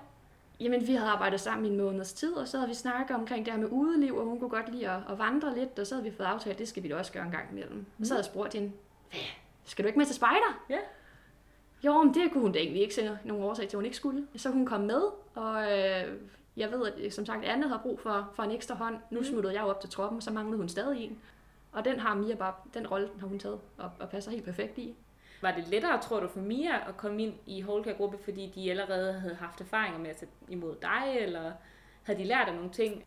Jamen, 0.61 0.87
vi 0.87 0.92
havde 0.94 1.11
arbejdet 1.11 1.40
sammen 1.40 1.66
i 1.66 1.68
en 1.68 1.76
måneds 1.76 2.12
tid, 2.12 2.32
og 2.32 2.49
så 2.49 2.56
havde 2.56 2.68
vi 2.68 2.75
snakket 2.75 3.16
omkring 3.16 3.44
det 3.47 3.54
her 3.54 3.61
med 3.61 3.68
udeliv, 3.71 4.16
og 4.16 4.25
hun 4.25 4.38
kunne 4.38 4.50
godt 4.50 4.73
lide 4.75 4.88
at, 4.90 5.00
at 5.11 5.18
vandre 5.18 5.54
lidt, 5.59 5.78
og 5.78 5.87
så 5.87 5.94
havde 5.94 6.11
vi 6.11 6.16
fået 6.16 6.26
aftalt, 6.26 6.52
at 6.52 6.59
det 6.59 6.68
skal 6.68 6.82
vi 6.82 6.88
da 6.88 6.97
også 6.97 7.12
gøre 7.12 7.25
en 7.25 7.30
gang 7.30 7.44
imellem. 7.52 7.75
Mm. 7.76 7.85
Og 8.00 8.06
så 8.06 8.14
havde 8.14 8.18
jeg 8.21 8.25
spurgt 8.32 8.54
hende, 8.54 8.73
hvad, 9.11 9.21
skal 9.64 9.82
du 9.82 9.87
ikke 9.87 9.99
med 9.99 10.06
til 10.06 10.14
spejder? 10.14 10.64
Ja. 10.71 10.78
Jo, 11.85 12.02
men 12.02 12.14
det 12.14 12.32
kunne 12.32 12.42
hun 12.42 12.52
da 12.52 12.59
egentlig 12.59 12.82
ikke 12.82 12.94
se 12.94 13.18
nogen 13.25 13.42
årsag 13.44 13.68
til, 13.68 13.76
at 13.76 13.78
hun 13.78 13.85
ikke 13.85 13.97
skulle. 13.97 14.26
Så 14.37 14.50
hun 14.50 14.66
kom 14.66 14.80
med, 14.80 15.02
og 15.35 15.62
øh, 15.62 16.18
jeg 16.56 16.71
ved, 16.73 16.87
at 17.04 17.12
som 17.12 17.26
sagt, 17.26 17.44
Anne 17.44 17.68
havde 17.68 17.80
brug 17.82 18.00
for, 18.00 18.30
for 18.35 18.42
en 18.42 18.50
ekstra 18.50 18.75
hånd. 18.75 18.97
Nu 19.11 19.18
Mm. 19.21 19.25
smuttede 19.25 19.54
jeg 19.54 19.62
op 19.62 19.80
til 19.80 19.90
troppen, 19.90 20.16
og 20.16 20.23
så 20.23 20.30
manglede 20.30 20.56
hun 20.56 20.68
stadig 20.68 21.04
en. 21.04 21.18
Og 21.73 21.85
den 21.85 22.00
har 22.00 22.14
Mia 22.14 22.35
bare, 22.35 22.55
den 22.75 22.87
rolle 22.87 23.09
har 23.21 23.26
hun 23.26 23.38
taget, 23.38 23.61
og, 23.79 23.91
og 24.00 24.09
passer 24.09 24.31
helt 24.31 24.45
perfekt 24.45 24.79
i. 24.79 24.95
Var 25.43 25.52
det 25.52 25.69
lettere, 25.69 26.00
tror 26.00 26.21
du, 26.21 26.29
for 26.29 26.41
Mia 26.41 26.88
at 26.88 26.97
komme 26.97 27.23
ind 27.23 27.35
i 27.47 27.61
Holka-gruppe, 27.61 28.19
fordi 28.25 28.52
de 28.55 28.71
allerede 28.71 29.12
havde 29.12 29.35
haft 29.35 29.61
erfaringer 29.61 29.99
med 29.99 30.11
at 30.11 30.17
tage 30.17 30.31
imod 30.49 30.76
dig, 30.83 31.17
eller 31.19 31.52
havde 32.02 32.19
de 32.19 32.25
lært 32.25 32.49
af 32.49 32.55
nogle 32.55 32.71
ting? 32.71 33.05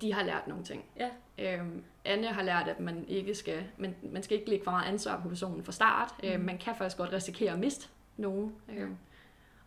De 0.00 0.12
har 0.12 0.22
lært 0.22 0.46
nogle 0.46 0.64
ting. 0.64 0.84
Ja. 0.96 1.10
Øhm, 1.38 1.84
Anne 2.04 2.26
har 2.26 2.42
lært, 2.42 2.68
at 2.68 2.80
man 2.80 3.04
ikke 3.08 3.34
skal, 3.34 3.64
man, 3.76 3.96
man 4.02 4.22
skal 4.22 4.38
ikke 4.38 4.50
lægge 4.50 4.64
for 4.64 4.70
meget 4.70 4.88
ansvar 4.88 5.20
på 5.20 5.28
personen 5.28 5.64
fra 5.64 5.72
start. 5.72 6.14
Mm. 6.22 6.28
Øhm, 6.28 6.44
man 6.44 6.58
kan 6.58 6.74
faktisk 6.76 6.96
godt 6.96 7.12
risikere 7.12 7.52
at 7.52 7.58
miste 7.58 7.88
nogen. 8.16 8.54
Øhm, 8.68 8.96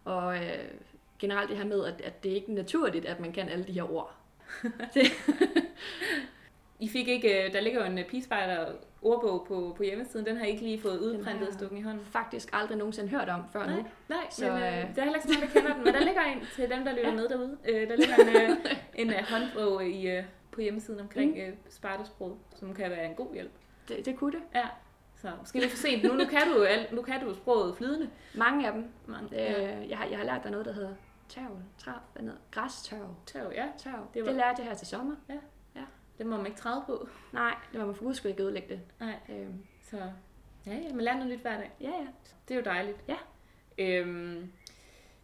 og 0.06 0.38
øh, 0.38 0.68
generelt 1.20 1.50
det 1.50 1.58
her 1.58 1.66
med, 1.66 1.86
at, 1.86 2.02
at 2.02 2.24
det 2.24 2.30
ikke 2.30 2.52
er 2.52 2.56
naturligt, 2.56 3.06
at 3.06 3.20
man 3.20 3.32
kan 3.32 3.50
alle 3.50 3.66
de 3.66 3.72
her 3.72 3.92
ord. 3.92 4.16
I 6.80 6.90
fik 6.90 7.08
ikke, 7.08 7.46
øh, 7.48 7.54
der 7.54 7.60
ligger 7.62 7.80
jo 7.86 7.92
en 7.92 7.98
øh, 8.00 8.06
pigespejder 8.06 8.66
ordbog 9.02 9.46
på, 9.48 9.74
på 9.78 9.84
hjemmesiden, 9.84 10.26
den 10.26 10.38
har 10.38 10.46
I 10.46 10.50
ikke 10.50 10.64
lige 10.64 10.82
fået 10.82 11.00
udprintet 11.00 11.48
og 11.48 11.54
stukken 11.54 11.78
i 11.78 11.82
hånden. 11.82 12.06
Faktisk 12.06 12.50
aldrig 12.54 12.78
nogensinde 12.78 13.10
hørt 13.10 13.30
om 13.30 13.42
før 13.54 13.66
Nej, 13.66 13.76
nu. 13.76 13.86
nej 14.10 14.18
Så, 14.30 14.46
men, 14.54 14.64
øh, 14.64 14.68
øh, 14.68 14.96
der 14.96 15.02
er 15.02 15.04
heller 15.04 15.16
ikke 15.16 15.28
så 15.28 15.40
mange, 15.40 15.48
der 15.54 15.60
kender 15.60 15.74
den, 15.76 15.84
men 15.84 15.94
der 15.94 16.00
ligger 16.00 16.22
en 16.22 16.40
til 16.56 16.70
dem, 16.70 16.86
der 16.86 16.92
lytter 16.92 17.10
Ja. 17.10 17.16
med 17.16 17.30
derude. 17.30 17.58
Øh, 17.70 17.90
der 17.90 17.96
ligger 17.96 18.16
en, 18.16 18.52
øh, 18.52 18.58
en 19.02 19.10
øh, 19.10 19.24
håndbog 19.30 19.86
i, 19.88 20.10
øh, 20.10 20.24
på 20.52 20.62
hjemmesiden 20.62 21.00
omkring 21.00 21.32
Mm. 21.32 21.40
øh, 21.40 21.54
spejdersprog, 21.70 22.38
som 22.56 22.74
kan 22.74 22.90
være 22.92 23.06
en 23.06 23.16
god 23.16 23.34
hjælp. 23.34 23.52
Det, 23.88 24.06
det 24.06 24.16
kunne 24.18 24.32
det. 24.32 24.42
Ja, 24.56 24.66
så 25.16 25.30
måske 25.40 25.60
lidt 25.60 25.72
for 25.72 25.78
sent. 25.78 26.04
Nu, 26.04 26.14
nu, 26.14 26.26
kan 26.26 26.42
du 26.56 26.64
alt, 26.64 26.92
nu 26.92 27.02
kan 27.02 27.22
du 27.22 27.34
sproget 27.36 27.78
flydende. 27.78 28.10
Mange 28.34 28.68
af 28.68 28.74
dem. 28.74 28.86
Man, 29.06 29.20
Øh, 29.26 29.38
ja. 29.40 29.78
jeg, 29.90 29.98
har, 29.98 30.06
jeg 30.06 30.18
har 30.18 30.26
lært 30.26 30.44
der 30.44 30.50
noget, 30.50 30.66
der 30.66 30.74
hedder 30.74 30.94
tørv, 31.30 31.58
trav, 31.78 31.94
hvad 32.14 32.24
hedder 32.24 32.38
Græstørv. 32.52 33.16
Tørv, 33.26 33.52
ja. 33.56 33.66
Tørv. 33.78 34.08
Det 34.14 34.22
var- 34.22 34.28
det 34.28 34.36
lærte 34.36 34.56
jeg 34.62 34.66
her 34.68 34.76
til 34.76 34.88
sommer. 34.88 35.16
Det 36.18 36.26
må 36.26 36.38
man 36.38 36.46
ikke 36.46 36.58
træde 36.58 36.84
på. 36.86 37.08
Nej, 37.34 37.56
det 37.72 37.80
var 37.80 37.86
man 37.86 37.96
for 37.96 38.04
guds 38.04 38.26
ikke 38.26 38.44
ødelægge 38.44 38.70
det. 38.70 38.82
Nej. 39.00 39.20
Øhm, 39.30 39.66
Så 39.84 39.98
ja, 40.66 40.74
ja, 40.74 40.94
man 40.94 41.02
lærer 41.04 41.16
noget 41.16 41.32
nyt 41.32 41.40
hver 41.42 41.58
dag. 41.58 41.72
ja, 41.82 41.90
ja. 41.90 42.08
Det 42.48 42.54
er 42.54 42.60
jo 42.60 42.66
dejligt. 42.66 42.98
Ja. 43.08 43.18
Øhm, 43.78 44.52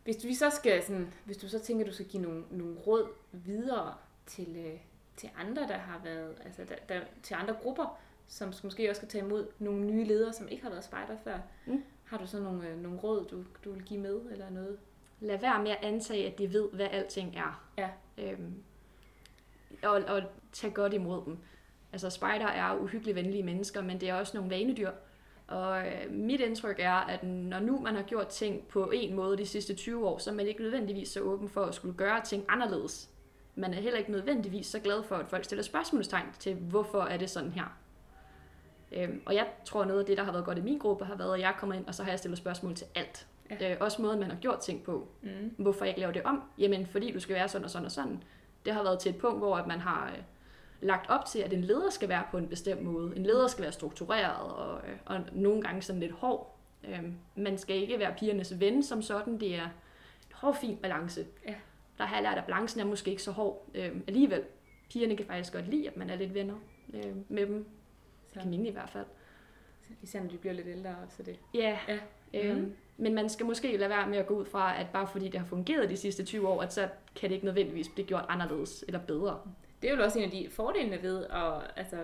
hvis 0.04 0.16
du 0.16 0.28
så 0.34 0.50
skal 0.50 0.84
sådan, 0.84 1.14
hvis 1.26 1.38
du 1.38 1.50
så 1.50 1.60
tænker, 1.60 1.86
at 1.86 1.90
du 1.90 1.94
skal 1.94 2.06
give 2.08 2.24
nogle, 2.24 2.44
nogle 2.52 2.76
råd 2.80 3.08
videre 3.32 3.94
til, 4.26 4.56
øh, 4.66 4.80
til 5.16 5.30
andre, 5.38 5.62
der 5.68 5.78
har 5.78 6.02
været, 6.04 6.36
altså 6.46 6.64
der, 6.70 6.76
der, 6.90 7.02
til 7.24 7.34
andre 7.34 7.54
grupper, 7.54 8.00
som 8.28 8.54
måske 8.64 8.90
også 8.90 9.00
skal 9.00 9.10
tage 9.10 9.26
imod 9.26 9.48
nogle 9.60 9.86
nye 9.86 10.04
ledere, 10.06 10.34
som 10.34 10.48
ikke 10.48 10.64
har 10.64 10.70
været 10.70 10.84
spejder 10.84 11.18
før. 11.24 11.38
Mm. 11.66 11.84
Har 12.06 12.18
du 12.18 12.28
så 12.28 12.40
nogle, 12.40 12.68
øh, 12.68 12.80
nogle 12.80 13.00
råd, 13.00 13.26
du, 13.26 13.44
du 13.66 13.72
vil 13.74 13.84
give 13.84 14.00
med, 14.00 14.22
eller 14.32 14.50
noget? 14.50 14.80
Lad 15.20 15.40
være 15.40 15.64
med 15.64 15.72
at 15.72 15.78
antage, 15.82 16.32
at 16.32 16.38
de 16.38 16.54
ved, 16.54 16.70
hvad 16.74 16.88
alting 16.92 17.36
er. 17.36 17.64
Ja. 17.78 17.90
Øhm, 18.18 18.64
og, 19.84 19.92
og 19.92 20.22
tag 20.52 20.74
godt 20.74 20.94
imod 20.94 21.26
dem. 21.26 21.38
Altså, 21.92 22.10
spejder 22.10 22.48
er 22.48 22.76
uhyggeligt 22.76 23.16
venlige 23.16 23.44
mennesker, 23.44 23.82
men 23.82 24.02
det 24.02 24.10
er 24.10 24.14
også 24.14 24.38
nogle 24.38 24.56
vanedyr. 24.56 24.92
Og 25.48 25.88
øh, 25.88 26.12
mit 26.12 26.40
indtryk 26.40 26.76
er, 26.80 26.94
at 26.94 27.24
når 27.24 27.60
nu 27.60 27.80
man 27.80 27.96
har 27.96 28.04
gjort 28.04 28.28
ting 28.28 28.68
på 28.68 28.92
en 28.94 29.16
måde 29.16 29.38
de 29.38 29.46
sidste 29.46 29.76
20 29.76 30.08
år, 30.08 30.18
så 30.18 30.30
er 30.30 30.34
man 30.34 30.48
ikke 30.48 30.62
nødvendigvis 30.62 31.10
så 31.10 31.20
åben 31.20 31.50
for 31.50 31.66
at 31.66 31.76
skulle 31.76 31.98
gøre 31.98 32.22
ting 32.22 32.46
anderledes. 32.50 33.10
Man 33.56 33.74
er 33.74 33.82
heller 33.82 34.00
ikke 34.00 34.12
nødvendigvis 34.12 34.68
så 34.68 34.80
glad 34.80 35.04
for, 35.04 35.16
at 35.16 35.28
folk 35.28 35.44
stiller 35.44 35.64
spørgsmålstegn 35.64 36.26
til, 36.40 36.56
hvorfor 36.56 37.02
er 37.02 37.18
det 37.18 37.30
sådan 37.30 37.52
her. 37.52 37.78
Øhm, 38.92 39.22
og 39.26 39.36
jeg 39.36 39.48
tror, 39.66 39.86
noget 39.86 40.00
af 40.00 40.06
det, 40.06 40.18
der 40.18 40.24
har 40.24 40.32
været 40.32 40.46
godt 40.46 40.58
i 40.58 40.62
min 40.62 40.78
gruppe, 40.78 41.06
har 41.06 41.16
været, 41.16 41.34
at 41.34 41.40
jeg 41.42 41.54
kommer 41.58 41.76
ind, 41.76 41.88
og 41.88 41.96
så 41.96 42.04
har 42.04 42.12
jeg 42.12 42.20
stillet 42.20 42.38
spørgsmål 42.38 42.76
til 42.76 42.88
alt. 42.96 43.28
Ja. 43.50 43.72
Øh, 43.72 43.78
også 43.80 44.02
måden, 44.02 44.20
man 44.20 44.30
har 44.30 44.38
gjort 44.38 44.60
ting 44.60 44.84
på. 44.84 45.08
Mm. 45.22 45.56
Hvorfor 45.58 45.86
jeg 45.86 45.90
ikke 45.90 46.00
laver 46.00 46.14
det 46.14 46.24
om? 46.24 46.44
Jamen, 46.58 46.88
fordi 46.88 47.12
du 47.12 47.20
skal 47.20 47.36
være 47.36 47.48
sådan 47.48 47.66
og 47.66 47.72
sådan 47.72 47.86
og 47.86 47.92
sådan. 47.92 48.24
Det 48.66 48.74
har 48.74 48.84
været 48.84 49.00
til 49.00 49.10
et 49.10 49.18
punkt, 49.18 49.38
hvor 49.38 49.56
at 49.56 49.68
man 49.68 49.80
har 49.80 50.08
øh, 50.08 50.24
lagt 50.82 51.10
op 51.10 51.26
til, 51.26 51.40
at 51.40 51.54
en 51.54 51.62
leder 51.62 51.90
skal 51.90 52.10
være 52.10 52.24
på 52.32 52.38
en 52.38 52.48
bestemt 52.48 52.82
måde. 52.84 53.16
En 53.16 53.24
leder 53.24 53.48
skal 53.48 53.62
være 53.64 53.72
struktureret 53.72 54.36
og, 54.52 54.78
øh, 54.90 54.96
og 55.06 55.20
nogle 55.32 55.62
gange 55.62 55.82
sådan 55.82 56.00
lidt 56.00 56.12
hård. 56.12 56.58
Øh, 56.84 57.04
man 57.36 57.58
skal 57.58 57.76
ikke 57.76 58.00
være 58.00 58.14
pigernes 58.20 58.60
ven 58.60 58.84
som 58.84 59.02
sådan. 59.02 59.40
Det 59.40 59.56
er 59.56 59.64
en 59.64 59.70
hård, 60.34 60.56
fin 60.62 60.78
balance. 60.78 61.26
Ja. 61.48 61.56
Der 61.98 62.04
har 62.06 62.16
jeg 62.16 62.24
lært, 62.24 62.38
at 62.38 62.46
balancen 62.46 62.80
er 62.82 62.86
måske 62.86 63.12
ikke 63.12 63.24
så 63.24 63.32
hård 63.32 63.66
øh, 63.76 63.92
alligevel. 64.08 64.44
Pigerne 64.90 65.18
kan 65.18 65.26
faktisk 65.26 65.54
godt 65.54 65.68
lide, 65.68 65.88
at 65.90 65.98
man 65.98 66.10
er 66.10 66.16
lidt 66.16 66.34
venner 66.34 66.56
øh, 66.94 67.16
med 67.30 67.46
dem. 67.48 67.66
Så, 68.34 68.40
Kan 68.40 68.50
mine 68.50 68.70
i 68.70 68.72
hvert 68.72 68.90
fald. 68.90 69.06
især 70.02 70.22
når 70.22 70.30
de 70.30 70.38
bliver 70.38 70.54
lidt 70.54 70.68
ældre, 70.68 70.96
så 71.10 71.24
det. 71.24 71.40
Ja, 71.54 71.78
Ja. 71.88 71.98
Øhm, 72.34 72.60
Mhm. 72.60 72.74
Men 72.98 73.14
man 73.16 73.30
skal 73.30 73.46
måske 73.46 73.78
lade 73.78 73.90
være 73.90 74.08
med 74.10 74.18
at 74.18 74.28
gå 74.28 74.34
ud 74.36 74.46
fra, 74.46 74.80
at 74.80 74.88
bare 74.94 75.08
fordi 75.08 75.28
det 75.28 75.40
har 75.40 75.48
fungeret 75.48 75.90
de 75.90 75.98
sidste 75.98 76.26
20 76.26 76.48
år, 76.48 76.62
at 76.62 76.74
så 76.74 76.90
kan 77.16 77.30
det 77.30 77.36
ikke 77.36 77.46
nødvendigvis 77.46 77.90
blive 77.90 78.08
gjort 78.08 78.26
anderledes 78.30 78.84
eller 78.88 79.00
bedre. 79.00 79.40
Det 79.82 79.90
er 79.90 79.96
jo 79.96 80.04
også 80.04 80.20
en 80.20 80.26
af 80.26 80.32
de 80.32 80.48
fordelene 80.50 81.02
ved 81.02 81.26
at 81.26 81.72
altså, 81.76 81.98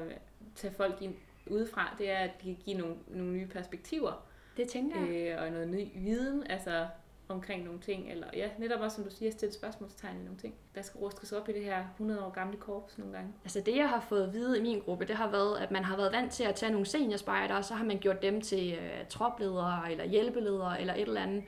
tage 0.56 0.74
folk 0.74 1.02
ind 1.02 1.16
udefra, 1.50 1.96
det 1.98 2.12
er, 2.12 2.18
at 2.18 2.32
de 2.42 2.46
kan 2.46 2.58
give 2.66 2.78
nogle, 2.78 2.96
nogle 3.08 3.32
nye 3.32 3.48
perspektiver. 3.48 4.26
Det 4.58 4.70
tænker 4.70 5.06
jeg. 5.06 5.10
øh, 5.10 5.42
og 5.42 5.52
noget 5.52 5.68
ny 5.68 5.88
viden 5.96 6.48
altså, 6.48 6.88
omkring 7.28 7.64
nogle 7.64 7.80
ting. 7.80 8.12
Eller 8.12 8.28
ja, 8.34 8.50
netop 8.58 8.82
også, 8.82 8.96
som 8.96 9.04
du 9.04 9.10
siger, 9.10 9.32
stille 9.32 9.54
spørgsmålstegn 9.54 10.20
i 10.22 10.24
nogle 10.24 10.38
ting. 10.38 10.54
Der 10.76 10.82
skal 10.82 10.98
rustes 10.98 11.32
op 11.32 11.50
i 11.50 11.54
det 11.54 11.64
her 11.64 11.86
100 11.94 12.26
år 12.26 12.30
gamle 12.30 12.58
korps 12.58 12.98
nogle 12.98 13.14
gange. 13.14 13.34
Altså 13.44 13.62
det, 13.62 13.76
jeg 13.76 13.90
har 13.90 14.00
fået 14.00 14.24
at 14.24 14.34
vide 14.34 14.60
i 14.60 14.62
min 14.62 14.80
gruppe, 14.80 15.06
det 15.06 15.16
har 15.16 15.32
været, 15.32 15.58
at 15.58 15.72
man 15.72 15.84
har 15.84 15.98
været 15.98 16.12
vant 16.12 16.32
til 16.32 16.44
at 16.44 16.56
tage 16.56 16.72
nogle 16.72 16.86
seniorspejdere, 16.86 17.58
og 17.58 17.66
så 17.66 17.74
har 17.74 17.86
man 17.86 18.00
gjort 18.00 18.22
dem 18.22 18.42
til 18.42 18.74
øh, 18.74 19.08
tropledere 19.10 19.92
eller 19.92 20.06
hjælpeledere 20.06 20.82
eller 20.82 20.94
et 20.94 21.02
eller 21.02 21.22
andet. 21.22 21.44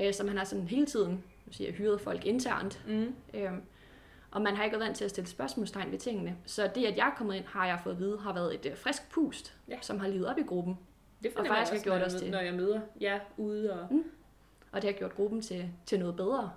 Øh, 0.00 0.14
så 0.14 0.24
man 0.24 0.36
har 0.36 0.44
sådan 0.44 0.68
hele 0.68 0.86
tiden 0.86 1.24
siger 1.50 1.72
hyret 1.72 2.00
folk 2.00 2.24
internt. 2.24 2.82
Mm. 2.88 3.14
Øhm, 3.34 3.62
og 4.38 4.42
man 4.44 4.56
har 4.56 4.64
ikke 4.64 4.74
været 4.76 4.86
vant 4.86 4.96
til 4.96 5.04
at 5.04 5.10
stille 5.10 5.28
spørgsmålstegn 5.28 5.90
ved 5.92 5.98
tingene. 5.98 6.36
Så 6.46 6.70
det, 6.74 6.86
at 6.86 6.96
jeg 6.96 7.06
er 7.08 7.14
kommet 7.16 7.34
ind, 7.36 7.44
har 7.46 7.66
jeg 7.66 7.80
fået 7.82 7.92
at 7.94 7.98
vide, 8.00 8.18
har 8.20 8.32
været 8.32 8.54
et 8.54 8.66
øh, 8.70 8.76
frisk 8.76 9.10
pust, 9.10 9.56
Ja. 9.68 9.78
som 9.80 10.00
har 10.00 10.08
livet 10.08 10.26
op 10.26 10.38
i 10.38 10.42
gruppen. 10.42 10.78
Det 11.22 11.36
Og 11.36 11.46
faktisk 11.46 11.72
også, 11.72 11.90
har 11.90 11.98
gjort 11.98 12.06
os 12.06 12.14
til- 12.14 12.30
når 12.30 12.38
jeg 12.40 12.54
møder 12.54 12.80
jer 13.00 13.20
ude. 13.36 13.72
Og, 13.80 13.88
Og 14.72 14.82
det 14.82 14.84
har 14.84 14.98
gjort 14.98 15.14
gruppen 15.14 15.40
til, 15.42 15.70
til 15.86 15.98
noget 15.98 16.16
bedre. 16.16 16.52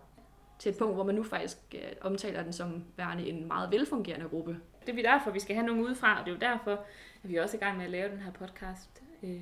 Til 0.59 0.69
et 0.71 0.77
punkt, 0.77 0.93
hvor 0.95 1.03
man 1.03 1.15
nu 1.15 1.23
faktisk 1.23 1.57
øh, 1.75 1.81
omtaler 2.01 2.43
den 2.43 2.53
som 2.53 2.83
værende 2.97 3.27
en 3.29 3.47
meget 3.47 3.71
velfungerende 3.71 4.29
gruppe. 4.29 4.57
Det 4.87 4.99
er 5.05 5.11
derfor, 5.11 5.31
vi 5.31 5.39
skal 5.39 5.55
have 5.55 5.65
nogen 5.67 5.81
udefra, 5.83 6.19
og 6.19 6.25
det 6.25 6.31
er 6.31 6.35
jo 6.35 6.39
derfor, 6.55 6.71
at 7.23 7.29
vi 7.29 7.35
er 7.35 7.43
også 7.43 7.57
i 7.57 7.59
gang 7.59 7.77
med 7.77 7.85
at 7.85 7.91
lave 7.91 8.09
den 8.11 8.19
her 8.19 8.31
podcast. 8.31 9.03
Øh, 9.23 9.41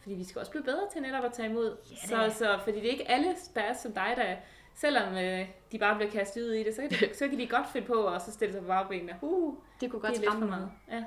fordi 0.00 0.14
vi 0.14 0.24
skal 0.24 0.38
også 0.38 0.50
blive 0.50 0.64
bedre 0.64 0.82
til 0.92 1.02
netop 1.02 1.24
at 1.24 1.32
tage 1.32 1.48
imod. 1.50 1.76
Ja 2.10 2.16
da. 2.16 2.30
så, 2.30 2.38
så, 2.38 2.58
fordi 2.64 2.76
det 2.76 2.86
er 2.86 2.90
ikke 2.90 3.10
alle 3.10 3.34
spærres 3.44 3.76
som 3.78 3.92
dig, 3.92 4.12
der 4.16 4.36
selvom 4.76 5.16
øh, 5.16 5.48
de 5.72 5.78
bare 5.78 5.96
bliver 5.96 6.10
kastet 6.10 6.42
ud 6.42 6.52
i 6.52 6.62
det, 6.62 6.74
så 6.74 6.82
kan, 6.82 6.90
de, 6.90 7.14
så 7.18 7.28
kan 7.28 7.38
de 7.38 7.46
godt 7.46 7.66
finde 7.72 7.86
på 7.86 7.94
og 7.94 8.20
så 8.20 8.32
stille 8.32 8.52
sig 8.52 8.62
på 8.62 8.68
bagbenene. 8.68 9.16
Uh, 9.22 9.56
Det 9.80 9.90
kunne 9.90 10.02
det 10.02 10.08
godt 10.08 10.12
lidt 10.12 10.24
skræmme 10.24 10.46
meget. 10.46 10.70
Ja, 10.90 11.04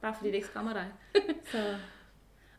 bare 0.00 0.14
fordi 0.14 0.28
det 0.28 0.34
ikke 0.34 0.46
skræmmer 0.46 0.72
dig. 0.72 0.92
så, 1.52 1.76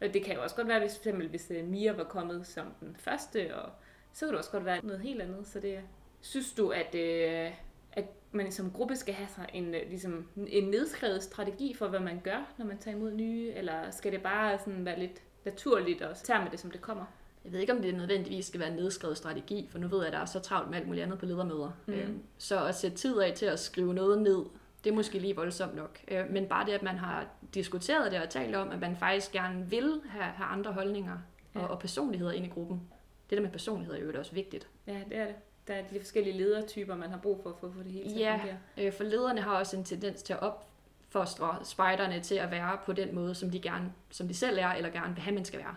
og 0.01 0.13
det 0.13 0.23
kan 0.23 0.35
jo 0.35 0.43
også 0.43 0.55
godt 0.55 0.67
være, 0.67 0.79
hvis, 0.79 0.91
for 0.91 0.99
eksempel, 0.99 1.29
hvis 1.29 1.51
øh, 1.51 1.65
Mia 1.65 1.91
var 1.91 2.03
kommet 2.03 2.47
som 2.47 2.65
den 2.79 2.95
første, 2.99 3.55
og 3.55 3.71
så 4.13 4.25
kan 4.25 4.29
det 4.29 4.37
også 4.37 4.51
godt 4.51 4.65
være 4.65 4.85
noget 4.85 5.01
helt 5.01 5.21
andet. 5.21 5.47
Så 5.47 5.59
det, 5.59 5.79
synes 6.21 6.53
du, 6.53 6.69
at, 6.69 6.95
øh, 6.95 7.51
at 7.91 8.05
man 8.31 8.51
som 8.51 8.71
gruppe 8.71 8.95
skal 8.95 9.13
have 9.13 9.29
sig 9.29 9.49
en, 9.53 9.75
øh, 9.75 9.89
ligesom, 9.89 10.27
en 10.47 10.63
nedskrevet 10.63 11.23
strategi 11.23 11.73
for, 11.73 11.87
hvad 11.87 11.99
man 11.99 12.21
gør, 12.23 12.53
når 12.57 12.65
man 12.65 12.77
tager 12.77 12.97
imod 12.97 13.11
nye, 13.13 13.51
eller 13.51 13.91
skal 13.91 14.11
det 14.11 14.23
bare 14.23 14.59
sådan 14.59 14.85
være 14.85 14.99
lidt 14.99 15.21
naturligt 15.45 16.01
og 16.01 16.17
så 16.17 16.23
tager 16.23 16.41
man 16.41 16.51
det, 16.51 16.59
som 16.59 16.71
det 16.71 16.81
kommer? 16.81 17.05
Jeg 17.43 17.51
ved 17.51 17.59
ikke, 17.59 17.73
om 17.73 17.81
det 17.81 17.95
nødvendigvis 17.95 18.45
skal 18.45 18.59
være 18.59 18.69
en 18.69 18.75
nedskrevet 18.75 19.17
strategi, 19.17 19.67
for 19.71 19.79
nu 19.79 19.87
ved 19.87 19.97
jeg, 19.97 20.07
at 20.07 20.13
der 20.13 20.19
er 20.19 20.25
så 20.25 20.39
travlt 20.39 20.69
med 20.69 20.77
alt 20.77 20.87
muligt 20.87 21.03
andet 21.03 21.19
på 21.19 21.25
ledermøder. 21.25 21.71
Mm. 21.87 22.21
Så 22.37 22.65
at 22.65 22.75
sætte 22.75 22.97
tid 22.97 23.19
af 23.19 23.33
til 23.33 23.45
at 23.45 23.59
skrive 23.59 23.93
noget 23.93 24.21
ned, 24.21 24.45
det 24.83 24.89
er 24.89 24.93
måske 24.95 25.19
lige 25.19 25.35
voldsomt 25.35 25.75
nok. 25.75 25.99
Øh, 26.07 26.29
Men 26.29 26.45
bare 26.45 26.65
det, 26.65 26.71
at 26.71 26.83
man 26.83 26.97
har 26.97 27.25
diskuteret 27.53 28.11
det 28.11 28.21
og 28.21 28.29
talt 28.29 28.55
om, 28.55 28.69
at 28.71 28.79
man 28.79 28.95
faktisk 28.97 29.31
gerne 29.31 29.69
vil 29.69 30.01
have, 30.09 30.23
have 30.23 30.45
andre 30.47 30.71
holdninger 30.73 31.17
Ja. 31.55 31.59
og, 31.61 31.67
og 31.69 31.79
personligheder 31.79 32.31
ind 32.31 32.45
i 32.45 32.49
gruppen. 32.49 32.81
Det 33.29 33.37
der 33.37 33.41
med 33.41 33.51
personlighed 33.51 33.95
er 33.95 33.99
jo 33.99 34.19
også 34.19 34.31
vigtigt. 34.33 34.67
Ja, 34.87 35.01
det 35.09 35.17
er 35.17 35.25
det. 35.25 35.35
Der 35.67 35.73
er 35.73 35.83
de 35.93 35.99
forskellige 35.99 36.37
ledertyper, 36.37 36.95
man 36.95 37.09
har 37.09 37.17
brug 37.17 37.39
for, 37.43 37.57
for 37.59 37.67
at 37.67 37.73
få 37.73 37.83
det 37.83 37.91
hele 37.91 38.09
til 38.09 38.17
Ja. 38.17 38.33
at 38.33 38.39
fungere. 38.39 38.57
Øh, 38.77 38.93
For 38.93 39.03
lederne 39.03 39.41
har 39.41 39.55
også 39.57 39.77
en 39.77 39.83
tendens 39.83 40.23
til 40.23 40.33
at 40.33 40.39
opfostre 40.41 41.57
spejderne 41.63 42.19
til 42.19 42.35
at 42.35 42.51
være 42.51 42.77
på 42.85 42.93
den 42.93 43.15
måde, 43.15 43.35
som 43.35 43.49
de, 43.49 43.59
gerne, 43.59 43.93
som 44.11 44.27
de 44.27 44.33
selv 44.33 44.57
er, 44.61 44.67
eller 44.69 44.89
gerne 44.89 45.13
vil 45.13 45.23
have, 45.23 45.35
man 45.35 45.45
skal 45.45 45.59
være. 45.59 45.75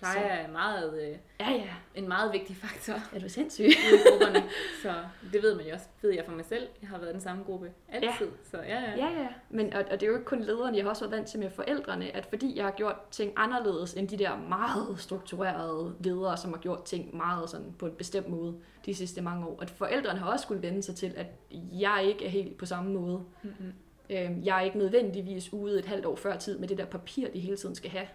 Pleje 0.00 0.20
er 0.28 0.50
meget, 0.52 1.02
øh, 1.02 1.16
Ja, 1.40 1.50
ja. 1.50 1.68
en 1.94 2.08
meget 2.08 2.32
vigtig 2.32 2.56
faktor. 2.56 2.94
Er 3.16 3.20
du 3.20 3.28
sindssyg? 3.28 3.64
i 3.68 3.70
grupperne. 4.10 4.42
Så 4.82 4.94
det 5.32 5.42
ved 5.42 5.54
man 5.54 5.66
jo 5.66 5.74
også, 5.74 5.86
ved 6.02 6.10
jeg 6.14 6.24
for 6.24 6.32
mig 6.32 6.44
selv. 6.44 6.68
Jeg 6.82 6.88
har 6.88 6.98
været 6.98 7.10
i 7.10 7.12
den 7.12 7.20
samme 7.20 7.44
gruppe 7.44 7.70
altid. 7.88 8.28
Så 8.50 8.56
ja, 8.56 8.80
ja. 8.80 8.90
Ja, 8.96 9.20
ja. 9.22 9.28
Men, 9.50 9.72
og, 9.72 9.78
og 9.90 10.00
det 10.00 10.02
er 10.02 10.06
jo 10.06 10.12
ikke 10.12 10.24
kun 10.24 10.40
lederne, 10.42 10.76
jeg 10.76 10.84
har 10.84 10.90
også 10.90 11.04
været 11.04 11.16
vant 11.16 11.28
til 11.28 11.40
med 11.40 11.50
forældrene, 11.50 12.16
at 12.16 12.26
fordi 12.26 12.56
jeg 12.56 12.64
har 12.64 12.72
gjort 12.72 12.96
ting 13.10 13.32
anderledes 13.36 13.94
end 13.94 14.08
de 14.08 14.16
der 14.16 14.36
meget 14.48 15.00
strukturerede 15.00 15.94
ledere, 16.00 16.36
som 16.36 16.52
har 16.52 16.58
gjort 16.60 16.84
ting 16.84 17.16
meget 17.16 17.50
sådan 17.50 17.74
på 17.78 17.86
en 17.86 17.92
bestemt 17.92 18.28
måde 18.28 18.54
de 18.86 18.94
sidste 18.94 19.20
mange 19.22 19.46
år, 19.46 19.58
at 19.62 19.70
forældrene 19.70 20.18
har 20.20 20.32
også 20.32 20.42
skulle 20.42 20.62
vende 20.62 20.82
sig 20.82 20.94
til, 20.96 21.14
at 21.16 21.26
jeg 21.72 22.04
ikke 22.04 22.24
er 22.24 22.30
helt 22.30 22.58
på 22.58 22.66
samme 22.66 22.92
måde. 22.92 23.22
Mm-hmm. 23.42 23.72
Øhm, 24.10 24.42
Jeg 24.44 24.56
er 24.56 24.60
ikke 24.60 24.78
nødvendigvis 24.78 25.52
ude 25.52 25.78
et 25.78 25.84
halvt 25.86 26.06
år 26.06 26.16
før 26.16 26.36
tid 26.36 26.58
med 26.58 26.68
det 26.68 26.78
der 26.78 26.84
papir, 26.84 27.28
de 27.32 27.40
hele 27.40 27.56
tiden 27.56 27.74
skal 27.74 27.90
have. 27.90 28.06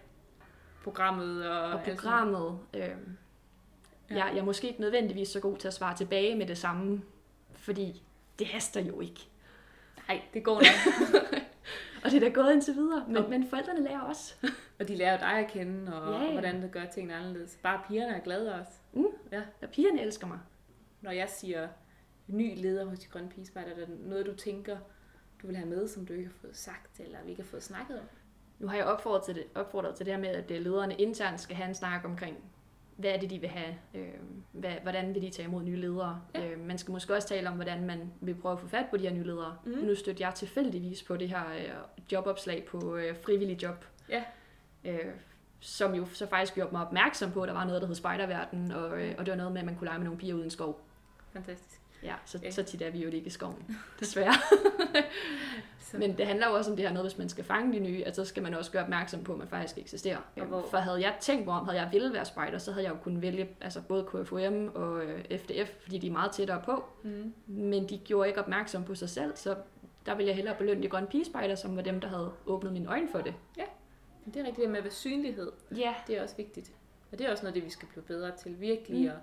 Programmet 0.86 1.48
og, 1.50 1.60
Og 1.72 1.80
programmet, 1.84 2.58
øhm, 2.74 3.16
Ja. 4.10 4.14
jeg, 4.16 4.30
jeg 4.34 4.38
er 4.40 4.44
måske 4.44 4.68
ikke 4.68 4.80
nødvendigvis 4.80 5.28
så 5.28 5.40
god 5.40 5.56
til 5.56 5.68
at 5.68 5.74
svare 5.74 5.96
tilbage 5.96 6.34
med 6.34 6.46
det 6.46 6.58
samme, 6.58 7.02
fordi 7.52 8.02
det 8.38 8.46
haster 8.46 8.80
jo 8.80 9.00
ikke. 9.00 9.28
Nej, 10.08 10.22
det 10.34 10.44
går 10.44 10.54
nok. 10.54 11.04
Og 12.04 12.10
det 12.10 12.16
er 12.16 12.20
da 12.20 12.28
gået 12.28 12.52
indtil 12.52 12.74
videre, 12.74 13.04
men, 13.08 13.16
Og- 13.16 13.30
men 13.30 13.48
forældrene 13.50 13.82
lærer 13.84 14.00
også. 14.00 14.34
og 14.80 14.88
de 14.88 14.96
lærer 14.96 15.18
dig 15.18 15.32
at 15.32 15.50
kende, 15.50 16.00
og, 16.00 16.12
Ja, 16.12 16.16
ja, 16.18 16.22
ja. 16.22 16.26
og 16.26 16.32
hvordan 16.32 16.62
det 16.62 16.70
gør 16.72 16.84
tingene 16.84 17.14
anderledes. 17.14 17.58
Bare 17.62 17.80
pigerne 17.88 18.16
er 18.16 18.20
glade 18.20 18.54
også. 18.54 18.72
Og 19.62 19.68
pigerne 19.72 20.02
elsker 20.02 20.26
mig. 20.26 20.38
Når 21.00 21.10
jeg 21.10 21.28
siger 21.28 21.68
ny 22.26 22.52
leder 22.62 22.84
hos 22.84 22.98
de 22.98 23.06
grønne 23.08 23.28
pigespejder, 23.28 23.70
er 23.70 23.74
der 23.76 23.86
noget, 24.04 24.26
du 24.26 24.34
tænker, 24.34 24.76
du 25.42 25.46
vil 25.46 25.56
have 25.56 25.68
med, 25.68 25.88
som 25.88 26.06
du 26.06 26.12
ikke 26.12 26.24
har 26.24 26.34
fået 26.40 26.56
sagt, 26.56 27.00
eller 27.00 27.18
vi 27.24 27.30
ikke 27.30 27.42
har 27.42 27.48
fået 27.48 27.62
snakket 27.62 27.98
om? 27.98 28.04
Nu 28.58 28.68
har 28.68 28.76
jeg 28.76 28.84
opfordret 28.84 29.22
til 29.22 29.34
det, 29.34 29.44
opfordret 29.54 29.94
til 29.94 30.06
det 30.06 30.14
her 30.14 30.20
med, 30.20 30.28
at 30.28 30.50
øh, 30.50 30.60
lederne 30.60 30.94
internt 30.94 31.40
skal 31.40 31.56
have 31.56 31.68
en 31.68 31.74
snak 31.74 32.04
omkring, 32.04 32.36
hvad 32.96 33.10
er 33.10 33.18
det, 33.18 33.30
de 33.30 33.38
vil 33.38 33.48
have, 33.48 33.74
øh, 33.94 34.08
hvad, 34.52 34.72
hvordan 34.82 35.14
vil 35.14 35.22
de 35.22 35.30
tage 35.30 35.48
imod 35.48 35.62
nye 35.62 35.76
ledere. 35.76 36.20
Ja. 36.34 36.46
Øh, 36.46 36.60
man 36.60 36.78
skal 36.78 36.92
måske 36.92 37.14
også 37.14 37.28
tale 37.28 37.48
om, 37.48 37.54
hvordan 37.54 37.84
man 37.84 38.12
vil 38.20 38.34
prøve 38.34 38.52
at 38.52 38.60
få 38.60 38.68
fat 38.68 38.86
på 38.90 38.96
de 38.96 39.02
her 39.02 39.14
nye 39.14 39.24
ledere. 39.24 39.56
Mhm. 39.64 39.84
Nu 39.84 39.94
stødte 39.94 40.22
jeg 40.22 40.34
tilfældigvis 40.34 41.02
på 41.02 41.16
det 41.16 41.28
her 41.28 41.44
øh, 41.58 41.70
jobopslag 42.12 42.64
på 42.64 42.96
øh, 42.96 43.16
frivillig 43.16 43.62
job. 43.62 43.84
Ja. 44.08 44.24
Øh, 44.84 45.10
som 45.60 45.94
jo 45.94 46.06
så 46.06 46.26
faktisk 46.26 46.54
gjorde 46.54 46.72
mig 46.72 46.86
opmærksom 46.86 47.32
på, 47.32 47.42
at 47.42 47.48
der 47.48 47.54
var 47.54 47.64
noget, 47.64 47.82
der 47.82 47.86
hed 47.86 47.94
spejderverden, 47.94 48.72
og, 48.72 49.02
øh, 49.02 49.14
og 49.18 49.26
det 49.26 49.32
var 49.32 49.36
noget 49.36 49.52
med, 49.52 49.60
at 49.60 49.66
man 49.66 49.76
kunne 49.76 49.86
lege 49.86 49.98
med 49.98 50.04
nogle 50.04 50.20
piger 50.20 50.34
uden 50.34 50.50
skov. 50.50 50.80
Fantastisk. 51.32 51.80
Ja, 52.06 52.14
så, 52.24 52.38
Ja. 52.42 52.50
så 52.50 52.62
tit 52.62 52.82
er 52.82 52.90
vi 52.90 52.98
jo 53.02 53.10
ikke 53.10 53.26
i 53.26 53.30
skoven, 53.30 53.76
desværre. 54.00 54.32
Men 55.92 56.18
det 56.18 56.26
handler 56.26 56.48
jo 56.48 56.54
også 56.54 56.70
om 56.70 56.76
det 56.76 56.86
her 56.86 56.92
noget, 56.94 57.10
hvis 57.10 57.18
man 57.18 57.28
skal 57.28 57.44
fange 57.44 57.72
de 57.72 57.78
nye, 57.80 58.02
at 58.04 58.16
så 58.16 58.24
skal 58.24 58.42
man 58.42 58.54
også 58.54 58.70
gøre 58.70 58.82
opmærksom 58.82 59.24
på, 59.24 59.32
at 59.32 59.38
man 59.38 59.48
faktisk 59.48 59.78
eksisterer. 59.78 60.16
Og 60.40 60.46
hvor- 60.46 60.66
For 60.70 60.78
havde 60.78 61.00
jeg 61.00 61.14
tænkt 61.20 61.46
mig 61.46 61.54
om, 61.54 61.64
havde 61.64 61.80
jeg 61.80 61.88
ville 61.92 62.12
være 62.12 62.24
spejder, 62.24 62.58
så 62.58 62.72
havde 62.72 62.84
jeg 62.86 62.92
jo 62.92 62.98
kunnet 63.02 63.22
vælge 63.22 63.48
altså 63.60 63.82
både 63.88 64.04
KFUM 64.04 64.68
og 64.74 65.04
øh, 65.04 65.38
FDF, 65.38 65.70
fordi 65.82 65.98
de 65.98 66.06
er 66.06 66.10
meget 66.12 66.32
tættere 66.32 66.62
på. 66.64 66.84
mm. 67.02 67.32
Men 67.46 67.88
de 67.88 67.98
gjorde 67.98 68.28
ikke 68.28 68.40
opmærksom 68.40 68.84
på 68.84 68.94
sig 68.94 69.08
selv, 69.10 69.36
så 69.36 69.54
der 70.06 70.14
ville 70.14 70.28
jeg 70.28 70.36
hellere 70.36 70.54
belønne 70.58 70.82
de 70.82 70.88
grønne 70.88 71.08
pigespejder, 71.08 71.54
som 71.54 71.76
var 71.76 71.82
dem, 71.82 72.00
der 72.00 72.08
havde 72.08 72.32
åbnet 72.46 72.72
mine 72.72 72.88
øjne 72.88 73.08
for 73.12 73.18
det. 73.20 73.34
Men 74.24 74.34
Det 74.34 74.40
er 74.40 74.44
rigtigt 74.46 74.62
det 74.64 74.70
med 74.70 74.78
at 74.78 74.84
være 74.84 74.92
synlighed. 74.92 75.52
Ja. 75.76 75.94
Det 76.06 76.18
er 76.18 76.22
også 76.22 76.36
vigtigt. 76.36 76.72
Og 77.12 77.18
det 77.18 77.26
er 77.26 77.30
også 77.30 77.42
noget, 77.42 77.54
det 77.54 77.64
vi 77.64 77.70
skal 77.70 77.88
blive 77.88 78.02
bedre 78.04 78.30
til. 78.42 78.60
Virkelig 78.60 79.00
mm. 79.02 79.06
at, 79.08 79.14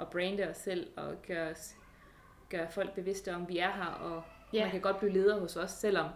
at 0.00 0.08
brande 0.08 0.48
os 0.50 0.56
selv 0.56 0.86
og 0.96 1.14
gøre, 1.26 1.50
os, 1.50 1.74
gøre 2.58 2.66
folk 2.70 2.94
bevidste 2.94 3.34
om, 3.34 3.42
at 3.42 3.48
vi 3.48 3.58
er 3.58 3.70
her. 3.72 3.84
Og 4.00 4.22
Ja. 4.52 4.62
man 4.62 4.70
kan 4.70 4.80
godt 4.80 4.98
blive 4.98 5.12
leder 5.12 5.40
hos 5.40 5.56
os, 5.56 5.70
selvom 5.70 6.06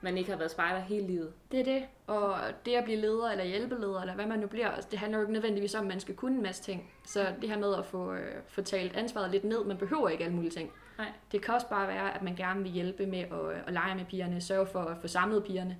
man 0.00 0.18
ikke 0.18 0.30
har 0.30 0.38
været 0.38 0.50
spejder 0.50 0.80
hele 0.80 1.06
livet. 1.06 1.32
Det 1.52 1.60
er 1.60 1.64
det. 1.64 1.82
Og 2.06 2.34
det 2.66 2.74
at 2.74 2.84
blive 2.84 2.98
leder 3.00 3.30
eller 3.30 3.44
hjælpeleder, 3.44 4.00
eller 4.00 4.14
hvad 4.14 4.26
man 4.26 4.38
nu 4.38 4.46
bliver, 4.46 4.68
altså, 4.68 4.88
det 4.90 4.98
handler 4.98 5.18
jo 5.18 5.22
ikke 5.22 5.32
nødvendigvis 5.32 5.74
om, 5.74 5.80
at 5.80 5.88
man 5.88 6.00
skal 6.00 6.14
kunne 6.14 6.36
en 6.36 6.42
masse 6.42 6.62
ting. 6.62 6.90
Så 7.06 7.26
det 7.40 7.48
her 7.50 7.58
med 7.58 7.74
at 7.74 7.86
få, 7.86 8.12
øh, 8.14 8.32
få 8.48 8.62
talt 8.62 8.96
ansvaret 8.96 9.30
lidt 9.30 9.44
ned, 9.44 9.64
man 9.64 9.76
behøver 9.76 10.08
ikke 10.08 10.24
alle 10.24 10.36
mulige 10.36 10.50
ting. 10.50 10.70
Nej. 10.98 11.12
Det 11.32 11.42
kan 11.42 11.54
også 11.54 11.68
bare 11.68 11.88
være, 11.88 12.14
at 12.14 12.22
man 12.22 12.36
gerne 12.36 12.62
vil 12.62 12.72
hjælpe 12.72 13.06
med 13.06 13.18
at, 13.20 13.62
at 13.66 13.72
lege 13.72 13.94
med 13.94 14.04
pigerne, 14.04 14.40
sørge 14.40 14.66
for 14.66 14.80
at 14.80 14.96
få 15.00 15.08
samlet 15.08 15.44
pigerne, 15.44 15.76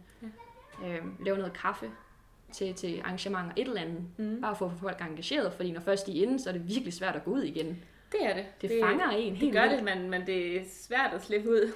ja. 0.83 0.89
øhm, 0.89 1.17
lave 1.25 1.37
noget 1.39 1.53
kaffe 1.53 1.91
til, 2.53 2.75
til 2.75 3.01
arrangementer, 3.05 3.53
et 3.57 3.69
eller 3.69 3.81
andet. 3.81 4.03
Mm. 4.17 4.41
Bare 4.41 4.57
for 4.57 4.67
at 4.67 4.73
få 4.73 4.79
folk 4.79 5.01
engageret, 5.01 5.53
fordi 5.53 5.73
når 5.73 5.81
først 5.81 6.07
de 6.07 6.19
er 6.19 6.23
inde, 6.27 6.39
så 6.43 6.49
er 6.49 6.53
det 6.53 6.69
virkelig 6.69 6.93
svært 6.93 7.17
at 7.17 7.25
gå 7.25 7.31
ud 7.31 7.43
igen. 7.43 7.83
Det 8.13 8.25
er 8.27 8.35
det. 8.35 8.47
Det, 8.63 8.71
det 8.71 8.81
fanger 8.83 9.09
en 9.11 9.31
Det 9.33 9.39
helt 9.39 9.53
gør 9.53 9.63
vildt. 9.69 9.77
det, 9.77 9.85
men, 9.85 10.11
men 10.11 10.27
det 10.27 10.57
er 10.57 10.65
svært 10.71 11.15
at 11.15 11.23
slippe 11.23 11.49
ud. 11.51 11.73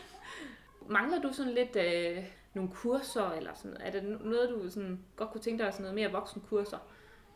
Mangler 0.88 1.20
du 1.20 1.32
sådan 1.32 1.52
lidt 1.52 1.76
øh, 1.76 2.24
nogle 2.54 2.70
kurser, 2.70 3.30
eller 3.30 3.50
sådan 3.54 3.70
noget? 3.70 3.86
Er 3.86 3.90
det 4.00 4.20
noget, 4.24 4.48
du 4.50 4.70
sådan 4.70 5.04
godt 5.16 5.30
kunne 5.30 5.40
tænke 5.40 5.64
dig, 5.64 5.72
sådan 5.72 5.82
noget 5.82 5.94
mere 5.94 6.12
voksenkurser? 6.12 6.78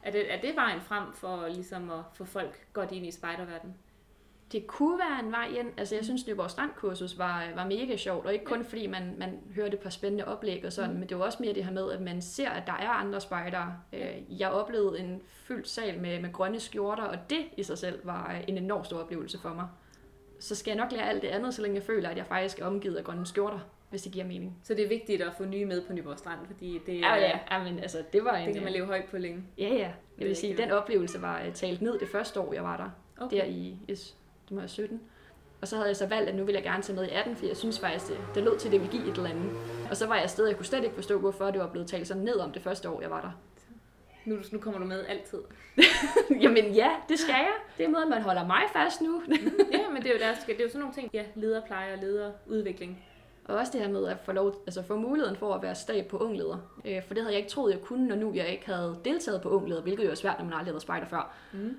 Er 0.02 0.10
det, 0.10 0.32
er 0.32 0.40
det 0.40 0.56
vejen 0.56 0.80
frem 0.80 1.12
for 1.12 1.48
ligesom 1.48 1.90
at 1.90 2.00
få 2.14 2.24
folk 2.24 2.66
godt 2.72 2.92
ind 2.92 3.06
i 3.06 3.10
spejderverdenen? 3.10 3.74
Det 4.52 4.66
kunne 4.66 4.98
være 4.98 5.26
en 5.26 5.32
vej 5.32 5.46
ind. 5.58 5.68
Altså, 5.76 5.94
jeg 5.94 6.04
synes, 6.04 6.26
Nyborg 6.26 6.50
Strandkursus 6.50 7.18
var, 7.18 7.44
var 7.54 7.66
mega 7.66 7.96
sjovt, 7.96 8.26
og 8.26 8.32
ikke 8.32 8.44
kun 8.44 8.64
fordi 8.64 8.86
man, 8.86 9.14
man 9.18 9.38
hørte 9.54 9.72
et 9.74 9.78
par 9.80 9.90
spændende 9.90 10.24
oplæg 10.24 10.64
og 10.66 10.72
sådan, 10.72 10.90
mm. 10.92 10.98
men 10.98 11.08
det 11.08 11.18
var 11.18 11.24
også 11.24 11.38
mere 11.40 11.54
det 11.54 11.64
her 11.64 11.72
med, 11.72 11.92
at 11.92 12.00
man 12.00 12.22
ser, 12.22 12.50
at 12.50 12.62
der 12.66 12.72
er 12.72 12.88
andre 12.88 13.20
spejdere. 13.20 13.74
Øh, 13.92 14.40
Jeg 14.40 14.50
oplevede 14.50 14.98
en 15.00 15.22
fyldt 15.26 15.68
sal 15.68 16.00
med, 16.00 16.20
med 16.20 16.32
grønne 16.32 16.60
skjorter, 16.60 17.02
og 17.02 17.30
det 17.30 17.40
i 17.56 17.62
sig 17.62 17.78
selv 17.78 18.00
var 18.04 18.34
en 18.48 18.58
enorm 18.58 18.84
stor 18.84 18.98
oplevelse 18.98 19.38
for 19.38 19.48
mig. 19.54 19.66
Så 20.38 20.54
skal 20.54 20.70
jeg 20.70 20.78
nok 20.84 20.92
lære 20.92 21.08
alt 21.08 21.22
det 21.22 21.28
andet, 21.28 21.54
så 21.54 21.62
længe 21.62 21.74
jeg 21.76 21.82
føler, 21.84 22.08
at 22.08 22.16
jeg 22.16 22.26
faktisk 22.26 22.58
er 22.60 22.66
omgivet 22.66 22.96
af 22.96 23.04
grønne 23.04 23.26
skjorter, 23.26 23.58
hvis 23.90 24.02
det 24.02 24.12
giver 24.12 24.26
mening. 24.26 24.58
Så 24.62 24.74
det 24.74 24.84
er 24.84 24.88
vigtigt 24.88 25.22
at 25.22 25.32
få 25.38 25.44
nye 25.44 25.64
med 25.64 25.82
på 25.86 25.92
Nyborg 25.92 26.18
Strand, 26.18 26.38
fordi 26.46 26.80
det, 26.86 27.00
Ja, 27.00 27.06
er, 27.10 27.16
ja, 27.16 27.38
ja 27.50 27.64
men 27.64 27.78
altså, 27.78 28.02
det 28.12 28.24
var 28.24 28.36
en... 28.36 28.46
det 28.46 28.54
kan 28.54 28.64
man 28.64 28.72
leve 28.72 28.86
højt 28.86 29.04
på 29.04 29.18
længe. 29.18 29.42
Ja, 29.58 29.68
ja. 29.68 29.90
Jeg 30.18 30.26
vil 30.26 30.36
sige, 30.36 30.56
den 30.56 30.70
oplevelse 30.70 31.22
var 31.22 31.42
øh, 31.46 31.52
talt 31.52 31.82
ned 31.82 31.98
det 31.98 32.08
første 32.08 32.40
år, 32.40 32.52
jeg 32.54 32.64
var 32.64 32.76
der. 32.76 32.90
Okay. 33.24 33.36
Der 33.36 33.44
i, 33.44 33.76
det 34.50 34.54
må 34.54 34.60
være 34.60 34.68
17. 34.68 35.00
Og 35.60 35.68
så 35.68 35.76
havde 35.76 35.88
jeg 35.88 35.96
så 35.96 36.06
valgt, 36.06 36.28
at 36.28 36.34
nu 36.34 36.44
ville 36.44 36.56
jeg 36.56 36.64
gerne 36.64 36.82
tage 36.82 36.96
med 36.96 37.04
i 37.04 37.10
18, 37.10 37.36
for 37.36 37.46
jeg 37.46 37.56
synes 37.56 37.78
faktisk, 37.80 38.08
det, 38.08 38.18
det 38.34 38.42
lød 38.42 38.58
til, 38.58 38.68
at 38.68 38.72
det 38.72 38.80
ville 38.80 38.98
give 38.98 39.10
et 39.10 39.16
eller 39.16 39.30
andet. 39.30 39.50
Og 39.90 39.96
så 39.96 40.06
var 40.06 40.14
jeg 40.14 40.22
afsted, 40.24 40.44
og 40.44 40.50
jeg 40.50 40.56
kunne 40.56 40.66
slet 40.66 40.84
ikke 40.84 40.94
forstå, 40.94 41.18
hvorfor 41.18 41.50
det 41.50 41.60
var 41.60 41.66
blevet 41.66 41.88
talt 41.88 42.08
sådan 42.08 42.22
ned 42.22 42.36
om 42.36 42.52
det 42.52 42.62
første 42.62 42.88
år, 42.88 43.00
jeg 43.00 43.10
var 43.10 43.20
der. 43.20 43.30
Nu, 44.24 44.38
nu 44.52 44.58
kommer 44.58 44.80
du 44.80 44.86
med 44.86 45.04
altid. 45.08 45.38
Jamen 46.44 46.74
ja, 46.74 46.90
det 47.08 47.18
skal 47.18 47.32
jeg. 47.32 47.52
Det 47.78 47.84
er 47.84 47.88
måden, 47.88 48.10
man 48.10 48.22
holder 48.22 48.46
mig 48.46 48.62
fast 48.72 49.00
nu. 49.00 49.22
ja, 49.72 49.90
men 49.92 50.02
det 50.02 50.06
er 50.06 50.12
jo, 50.12 50.18
der, 50.18 50.34
det 50.46 50.60
er 50.60 50.64
jo 50.64 50.68
sådan 50.68 50.80
nogle 50.80 50.94
ting. 50.94 51.10
Ja, 51.12 51.24
lederpleje 51.34 51.92
og 51.92 51.98
lederudvikling. 51.98 53.04
og 53.44 53.56
også 53.56 53.72
det 53.72 53.80
her 53.80 53.88
med 53.88 54.06
at 54.06 54.16
få, 54.24 54.32
lov, 54.32 54.54
altså 54.66 54.82
få 54.82 54.96
muligheden 54.96 55.36
for 55.36 55.54
at 55.54 55.62
være 55.62 55.74
stab 55.74 56.06
på 56.06 56.18
ungleder. 56.18 56.58
Øh, 56.84 57.02
for 57.06 57.14
det 57.14 57.22
havde 57.22 57.32
jeg 57.32 57.38
ikke 57.38 57.50
troet, 57.50 57.72
jeg 57.72 57.80
kunne, 57.80 58.08
når 58.08 58.16
nu 58.16 58.32
jeg 58.34 58.48
ikke 58.48 58.66
havde 58.66 58.98
deltaget 59.04 59.42
på 59.42 59.48
ungleder, 59.48 59.82
hvilket 59.82 60.04
jo 60.04 60.10
er 60.10 60.14
svært, 60.14 60.38
når 60.38 60.44
man 60.44 60.54
aldrig 60.54 60.66
har 60.66 60.72
været 60.72 60.82
spejder 60.82 61.06
før. 61.06 61.34
Mm. 61.52 61.76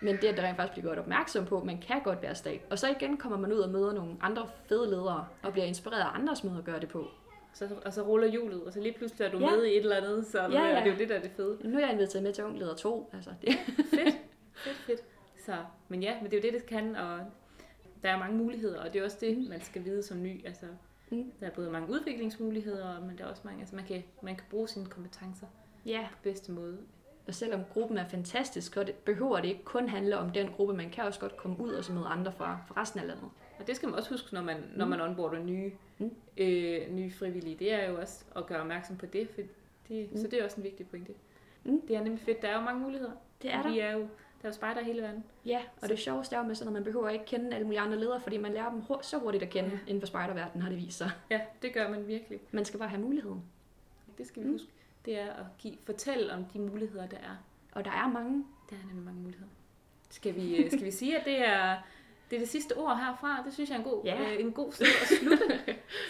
Men 0.00 0.16
det, 0.16 0.24
at 0.24 0.36
der 0.36 0.42
rent 0.42 0.56
faktisk 0.56 0.72
bliver 0.72 0.86
gjort 0.94 0.98
opmærksom 0.98 1.44
på, 1.44 1.64
man 1.64 1.78
kan 1.80 2.00
godt 2.04 2.22
være 2.22 2.34
stab. 2.34 2.66
Og 2.70 2.78
så 2.78 2.88
igen 2.88 3.16
kommer 3.16 3.38
man 3.38 3.52
ud 3.52 3.58
og 3.58 3.70
møder 3.70 3.92
nogle 3.92 4.16
andre 4.20 4.48
fede 4.66 4.90
ledere, 4.90 5.26
og 5.42 5.52
bliver 5.52 5.66
inspireret 5.66 6.00
af 6.00 6.14
andres 6.14 6.44
måder 6.44 6.58
at 6.58 6.64
gøre 6.64 6.80
det 6.80 6.88
på. 6.88 7.06
Så, 7.54 7.68
og 7.84 7.92
så 7.92 8.02
ruller 8.02 8.26
hjulet, 8.28 8.62
og 8.64 8.72
så 8.72 8.80
lige 8.80 8.92
pludselig 8.92 9.24
er 9.26 9.30
du 9.30 9.38
Ja. 9.38 9.50
med 9.50 9.64
i 9.64 9.70
et 9.70 9.76
eller 9.82 9.96
andet, 9.96 10.26
så 10.26 10.38
Ja, 10.42 10.48
ja, 10.64 10.80
det 10.80 10.86
er 10.88 10.92
jo 10.92 10.98
det, 10.98 11.08
der 11.08 11.14
er 11.14 11.20
det 11.22 11.30
fede. 11.36 11.58
Nu 11.64 11.76
er 11.76 11.80
jeg 11.80 11.92
inviteret 11.92 12.22
med 12.22 12.32
til 12.32 12.44
ungleder 12.44 12.74
2. 12.74 13.10
Altså, 13.12 13.30
det, 13.42 13.52
Fedt, 13.76 14.14
fedt, 14.54 14.76
fedt. 14.86 15.00
Så, 15.46 15.54
men 15.88 16.02
ja, 16.02 16.14
men 16.22 16.30
det 16.30 16.32
er 16.36 16.38
jo 16.38 16.42
det, 16.42 16.60
det 16.60 16.66
kan, 16.66 16.96
og 16.96 17.18
der 18.02 18.10
er 18.10 18.18
mange 18.18 18.36
muligheder, 18.36 18.80
og 18.84 18.92
det 18.92 19.00
er 19.00 19.04
også 19.04 19.16
det, 19.20 19.48
man 19.48 19.60
skal 19.60 19.84
vide 19.84 20.02
som 20.02 20.22
ny. 20.22 20.46
Altså, 20.46 20.66
Mm. 21.10 21.32
Der 21.40 21.46
er 21.46 21.50
både 21.50 21.70
mange 21.70 21.90
udviklingsmuligheder, 21.90 23.00
men 23.00 23.18
der 23.18 23.24
er 23.24 23.28
også 23.28 23.42
mange, 23.44 23.60
altså 23.60 23.76
man 23.76 23.84
kan, 23.84 24.02
man 24.22 24.36
kan 24.36 24.44
bruge 24.50 24.68
sine 24.68 24.86
kompetencer 24.86 25.46
ja, 25.86 26.06
på 26.12 26.18
bedste 26.22 26.52
måde. 26.52 26.78
Og 27.28 27.34
selvom 27.34 27.60
gruppen 27.72 27.98
er 27.98 28.08
fantastisk, 28.08 28.74
så 28.74 28.92
behøver 29.04 29.40
det 29.40 29.48
ikke 29.48 29.64
kun 29.64 29.88
handle 29.88 30.18
om 30.18 30.30
den 30.30 30.48
gruppe. 30.52 30.74
Man 30.74 30.90
kan 30.90 31.04
også 31.04 31.20
godt 31.20 31.36
komme 31.36 31.60
ud 31.60 31.70
og 31.72 31.84
så 31.84 31.92
møde 31.92 32.06
andre 32.06 32.32
fra, 32.32 32.58
fra 32.68 32.80
resten 32.82 33.00
af 33.00 33.06
landet. 33.06 33.28
Og 33.58 33.66
det 33.66 33.76
skal 33.76 33.88
man 33.88 33.98
også 33.98 34.10
huske, 34.10 34.34
når 34.34 34.42
man, 34.42 34.56
når 34.76 34.86
man 34.86 35.00
onboarder 35.00 35.42
nye, 35.44 35.70
Mm. 35.98 36.10
øh, 36.36 36.90
nye 36.90 37.10
frivillige. 37.10 37.56
Det 37.58 37.72
er 37.72 37.90
jo 37.90 38.00
også 38.00 38.24
at 38.36 38.46
gøre 38.46 38.60
opmærksom 38.60 38.96
på 38.96 39.06
det, 39.06 39.28
for 39.34 39.40
det 39.88 40.10
Mm. 40.12 40.16
så 40.18 40.26
det 40.26 40.40
er 40.40 40.44
også 40.44 40.56
en 40.56 40.64
vigtig 40.64 40.86
pointe. 40.88 41.12
Mm. 41.64 41.80
Det 41.88 41.96
er 41.96 42.00
nemlig 42.02 42.20
fedt. 42.20 42.42
Der 42.42 42.48
er 42.48 42.54
jo 42.54 42.60
mange 42.60 42.80
muligheder. 42.80 43.12
Det 43.42 43.52
er 43.54 43.62
der. 43.62 43.70
Vi 43.70 43.78
er 43.78 43.92
jo, 43.92 43.98
der 44.00 44.06
er 44.42 44.48
jo 44.48 44.52
spejder 44.52 44.82
hele 44.84 45.02
verden. 45.02 45.24
Ja, 45.46 45.60
og 45.82 45.88
det 45.88 45.98
sjoveste 45.98 46.36
er 46.36 46.40
jo 46.40 46.46
med 46.46 46.54
sådan, 46.54 46.68
at 46.68 46.72
man 46.72 46.84
behøver 46.84 47.08
ikke 47.08 47.24
kende 47.24 47.54
alle 47.54 47.64
mulige 47.64 47.80
andre 47.80 47.98
ledere, 47.98 48.20
fordi 48.20 48.36
man 48.36 48.52
lærer 48.52 48.70
dem 48.70 48.82
så 49.02 49.18
hurtigt 49.18 49.42
at 49.42 49.50
kende 49.50 49.70
Ja. 49.70 49.78
inden 49.86 50.00
for 50.00 50.06
spejderverdenen, 50.06 50.62
har 50.62 50.68
det 50.68 50.78
vist 50.78 50.98
sig. 50.98 51.10
Ja, 51.30 51.40
det 51.62 51.72
gør 51.74 51.90
man 51.90 52.06
virkelig. 52.06 52.40
Man 52.50 52.64
skal 52.64 52.78
bare 52.78 52.88
have 52.88 53.02
muligheden. 53.02 53.42
Det 54.18 54.26
skal 54.26 54.42
vi 54.42 54.46
Mm. 54.46 54.52
huske. 54.52 54.68
Det 55.06 55.18
er 55.20 55.26
at 55.26 55.44
give, 55.58 55.74
fortælle 55.86 56.32
om 56.32 56.44
de 56.44 56.58
muligheder, 56.58 57.06
der 57.06 57.16
er. 57.16 57.36
Og 57.72 57.84
der 57.84 57.90
er 57.90 58.08
mange. 58.08 58.44
Der 58.70 58.76
er 58.76 58.86
nemlig 58.86 59.04
mange 59.04 59.20
muligheder. 59.20 59.48
Skal 60.10 60.34
vi, 60.34 60.56
øh, 60.56 60.70
skal 60.70 60.84
vi 60.84 60.90
sige, 60.90 61.18
at 61.18 61.24
det 61.24 61.48
er, 61.48 61.76
det 62.30 62.36
er 62.36 62.40
det 62.40 62.48
sidste 62.48 62.72
ord 62.76 62.96
herfra? 62.96 63.42
Det 63.46 63.54
synes 63.54 63.70
jeg 63.70 63.74
er 63.76 63.78
en 63.78 63.84
god, 63.84 64.04
Ja. 64.04 64.20
øh, 64.20 64.40
en 64.40 64.52
god 64.52 64.72
sted 64.72 64.86
at 65.02 65.08
slutte. 65.18 65.44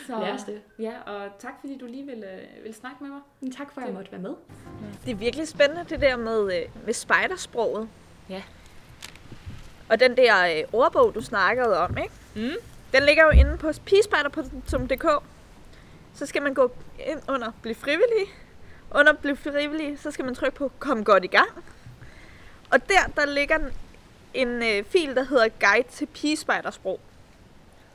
Så, 0.07 0.19
Lad 0.25 0.33
os 0.33 0.43
det. 0.45 0.63
Ja, 0.79 1.01
og 1.01 1.31
tak 1.39 1.53
fordi 1.61 1.79
du 1.79 1.87
lige 1.87 2.07
vil, 2.07 2.25
øh, 2.25 2.65
vil 2.65 2.75
snakke 2.75 2.97
med 3.01 3.11
mig. 3.11 3.21
Men 3.41 3.53
tak 3.53 3.73
for, 3.73 3.81
at 3.81 3.87
jeg 3.87 3.95
måtte 3.95 4.13
være 4.13 4.21
med. 4.21 4.35
Det 5.05 5.11
er 5.11 5.15
virkelig 5.15 5.49
spændende, 5.49 5.85
det 5.89 6.01
der 6.01 6.17
med, 6.17 6.57
øh, 6.63 6.85
med 6.85 6.93
spejdersproget. 6.95 7.89
Ja. 8.29 8.43
Og 9.89 10.01
den 10.01 10.17
der 10.17 10.57
øh, 10.59 10.65
ordbog, 10.73 11.15
du 11.15 11.21
snakkede 11.21 11.79
om, 11.79 11.97
ikke? 11.99 12.15
Mm. 12.37 12.57
Den 12.93 13.03
ligger 13.03 13.25
jo 13.25 13.31
inde 13.31 13.57
på 13.59 13.71
pigespejder.dk. 13.87 15.25
Så 16.15 16.27
skal 16.27 16.43
man 16.43 16.55
gå 16.55 16.71
ind 17.11 17.21
under 17.29 17.53
Bliv 17.63 17.75
frivillig. 17.75 18.27
Under 18.99 19.13
Bliv 19.13 19.37
frivillig, 19.37 19.99
så 19.99 20.11
skal 20.11 20.25
man 20.25 20.35
trykke 20.35 20.57
på 20.57 20.73
Kom 20.79 21.05
godt 21.05 21.25
i 21.25 21.27
gang. 21.27 21.49
Og 22.71 22.89
der, 22.89 23.13
der 23.17 23.27
ligger 23.27 23.59
en 24.35 24.49
øh, 24.63 24.85
fil, 24.85 25.15
der 25.15 25.25
hedder 25.25 25.49
Guide 25.49 25.89
til 25.89 26.07
pigespejdersprog. 26.07 27.01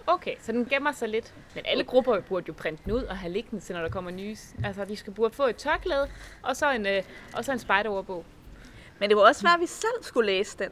Okay, 0.07 0.35
så 0.41 0.51
den 0.51 0.65
gemmer 0.65 0.91
sig 0.91 1.09
lidt. 1.09 1.33
Men 1.55 1.65
alle 1.67 1.83
grupper 1.83 2.19
burde 2.19 2.45
jo 2.47 2.53
printe 2.53 2.83
den 2.83 2.91
ud 2.91 3.03
og 3.03 3.17
have 3.17 3.33
liggende 3.33 3.65
til, 3.65 3.75
når 3.75 3.81
der 3.81 3.89
kommer 3.89 4.11
nye. 4.11 4.37
Altså, 4.63 4.85
de 4.85 4.95
skal 4.95 5.13
burde 5.13 5.35
få 5.35 5.47
et 5.47 5.55
tørklæde, 5.55 6.09
og 6.43 6.55
så 6.55 6.71
en, 6.71 6.85
øh, 6.85 7.03
og 7.33 7.45
så 7.45 7.51
en 7.51 7.59
spejderordbog. 7.59 8.25
Men 8.99 9.09
det 9.09 9.17
var 9.17 9.23
også 9.23 9.41
svært, 9.41 9.53
at 9.53 9.61
vi 9.61 9.67
selv 9.67 10.01
skulle 10.01 10.31
læse 10.31 10.57
den. 10.57 10.69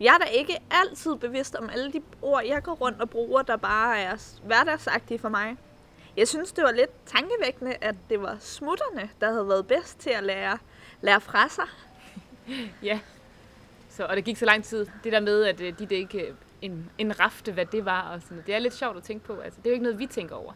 Jeg 0.00 0.14
er 0.14 0.18
da 0.18 0.24
ikke 0.24 0.58
altid 0.70 1.16
bevidst 1.16 1.54
om 1.54 1.70
alle 1.70 1.92
de 1.92 2.02
ord, 2.22 2.44
jeg 2.44 2.62
går 2.62 2.72
rundt 2.74 3.00
og 3.00 3.10
bruger, 3.10 3.42
der 3.42 3.56
bare 3.56 3.98
er 3.98 4.16
hverdagsagtige 4.44 5.18
for 5.18 5.28
mig. 5.28 5.56
Jeg 6.18 6.28
synes, 6.28 6.52
det 6.52 6.64
var 6.64 6.70
lidt 6.70 6.90
tankevækkende, 7.06 7.76
at 7.80 7.94
det 8.10 8.22
var 8.22 8.36
smutterne, 8.40 9.10
der 9.20 9.32
havde 9.32 9.48
været 9.48 9.66
bedst 9.66 9.98
til 9.98 10.10
at 10.10 10.24
lære, 10.24 10.58
lære 11.00 11.20
fra 11.20 11.48
sig. 11.48 11.64
Ja. 12.82 13.00
Så, 13.90 14.04
og 14.04 14.16
det 14.16 14.24
gik 14.24 14.36
så 14.36 14.44
lang 14.44 14.64
tid. 14.64 14.86
Det 15.04 15.12
der 15.12 15.20
med, 15.20 15.44
at 15.44 15.60
øh, 15.60 15.78
de 15.78 15.86
det 15.86 15.96
ikke 15.96 16.26
øh, 16.26 16.34
en, 16.62 16.90
en 16.98 17.20
rafte, 17.20 17.52
hvad 17.52 17.66
det 17.66 17.84
var. 17.84 18.02
Og 18.08 18.22
sådan, 18.22 18.42
det 18.46 18.54
er 18.54 18.58
lidt 18.58 18.74
sjovt 18.74 18.96
at 18.96 19.02
tænke 19.02 19.24
på. 19.24 19.40
Altså, 19.40 19.60
det 19.60 19.66
er 19.66 19.70
jo 19.70 19.74
ikke 19.74 19.82
noget, 19.82 19.98
vi 19.98 20.06
tænker 20.06 20.34
over. 20.34 20.52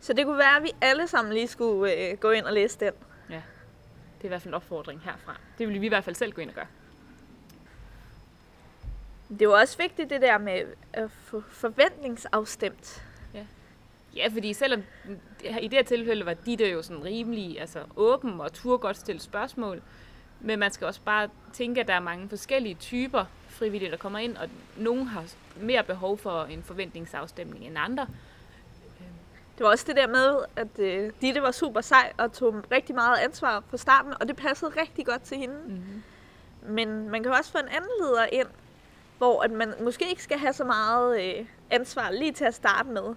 Så 0.00 0.12
det 0.12 0.24
kunne 0.24 0.38
være, 0.38 0.56
at 0.56 0.62
vi 0.62 0.72
alle 0.80 1.08
sammen 1.08 1.34
lige 1.34 1.48
skulle 1.48 1.92
øh, 1.92 2.18
gå 2.18 2.30
ind 2.30 2.44
og 2.44 2.52
læse 2.52 2.80
den. 2.80 2.92
Det 4.18 4.24
er 4.24 4.24
i 4.24 4.28
hvert 4.28 4.42
fald 4.42 4.50
en 4.50 4.54
opfordring 4.54 5.00
herfra. 5.00 5.36
Det 5.58 5.68
vil 5.68 5.80
vi 5.80 5.86
i 5.86 5.88
hvert 5.88 6.04
fald 6.04 6.16
selv 6.16 6.32
gå 6.32 6.40
ind 6.40 6.48
og 6.48 6.54
gøre. 6.54 6.66
Det 9.38 9.48
var 9.48 9.60
også 9.60 9.78
vigtigt, 9.78 10.10
det 10.10 10.22
der 10.22 10.38
med 10.38 10.62
at 10.92 11.10
få 11.10 11.40
forventningsafstemt. 11.40 13.07
Ja, 14.16 14.28
fordi 14.32 14.52
selvom 14.52 14.82
i 15.60 15.68
det 15.68 15.78
her 15.78 15.82
tilfælde 15.82 16.26
var 16.26 16.34
de 16.34 16.56
der 16.56 16.68
jo 16.68 16.82
sådan 16.82 17.04
rimelig 17.04 17.60
altså, 17.60 17.84
åben 17.96 18.40
og 18.40 18.52
turde 18.52 18.78
godt 18.78 18.96
stille 18.96 19.20
spørgsmål, 19.20 19.82
men 20.40 20.58
man 20.58 20.70
skal 20.70 20.86
også 20.86 21.00
bare 21.04 21.28
tænke, 21.52 21.80
at 21.80 21.88
der 21.88 21.94
er 21.94 22.00
mange 22.00 22.28
forskellige 22.28 22.74
typer 22.74 23.24
frivillige, 23.48 23.90
der 23.90 23.96
kommer 23.96 24.18
ind, 24.18 24.36
og 24.36 24.48
nogen 24.76 25.06
har 25.06 25.24
mere 25.60 25.84
behov 25.84 26.18
for 26.18 26.44
en 26.44 26.62
forventningsafstemning 26.62 27.66
end 27.66 27.76
andre. 27.78 28.06
Det 29.58 29.64
var 29.64 29.70
også 29.70 29.84
det 29.88 29.96
der 29.96 30.06
med, 30.06 30.38
at 30.56 30.78
øh, 30.78 31.12
Ditte 31.20 31.42
var 31.42 31.50
super 31.50 31.80
sej 31.80 32.12
og 32.18 32.32
tog 32.32 32.54
rigtig 32.72 32.94
meget 32.94 33.18
ansvar 33.18 33.60
på 33.60 33.76
starten, 33.76 34.14
og 34.20 34.28
det 34.28 34.36
passede 34.36 34.70
rigtig 34.80 35.06
godt 35.06 35.22
til 35.22 35.36
hende. 35.36 35.54
Mm-hmm. 35.66 36.02
Men 36.62 37.10
man 37.10 37.22
kan 37.22 37.32
også 37.32 37.52
få 37.52 37.58
en 37.58 37.68
anden 37.68 37.90
leder 38.00 38.26
ind, 38.32 38.46
hvor 39.18 39.42
at 39.42 39.50
man 39.50 39.74
måske 39.80 40.10
ikke 40.10 40.22
skal 40.22 40.38
have 40.38 40.52
så 40.52 40.64
meget 40.64 41.22
øh, 41.22 41.46
ansvar 41.70 42.10
lige 42.10 42.32
til 42.32 42.44
at 42.44 42.54
starte 42.54 42.88
med. 42.88 43.14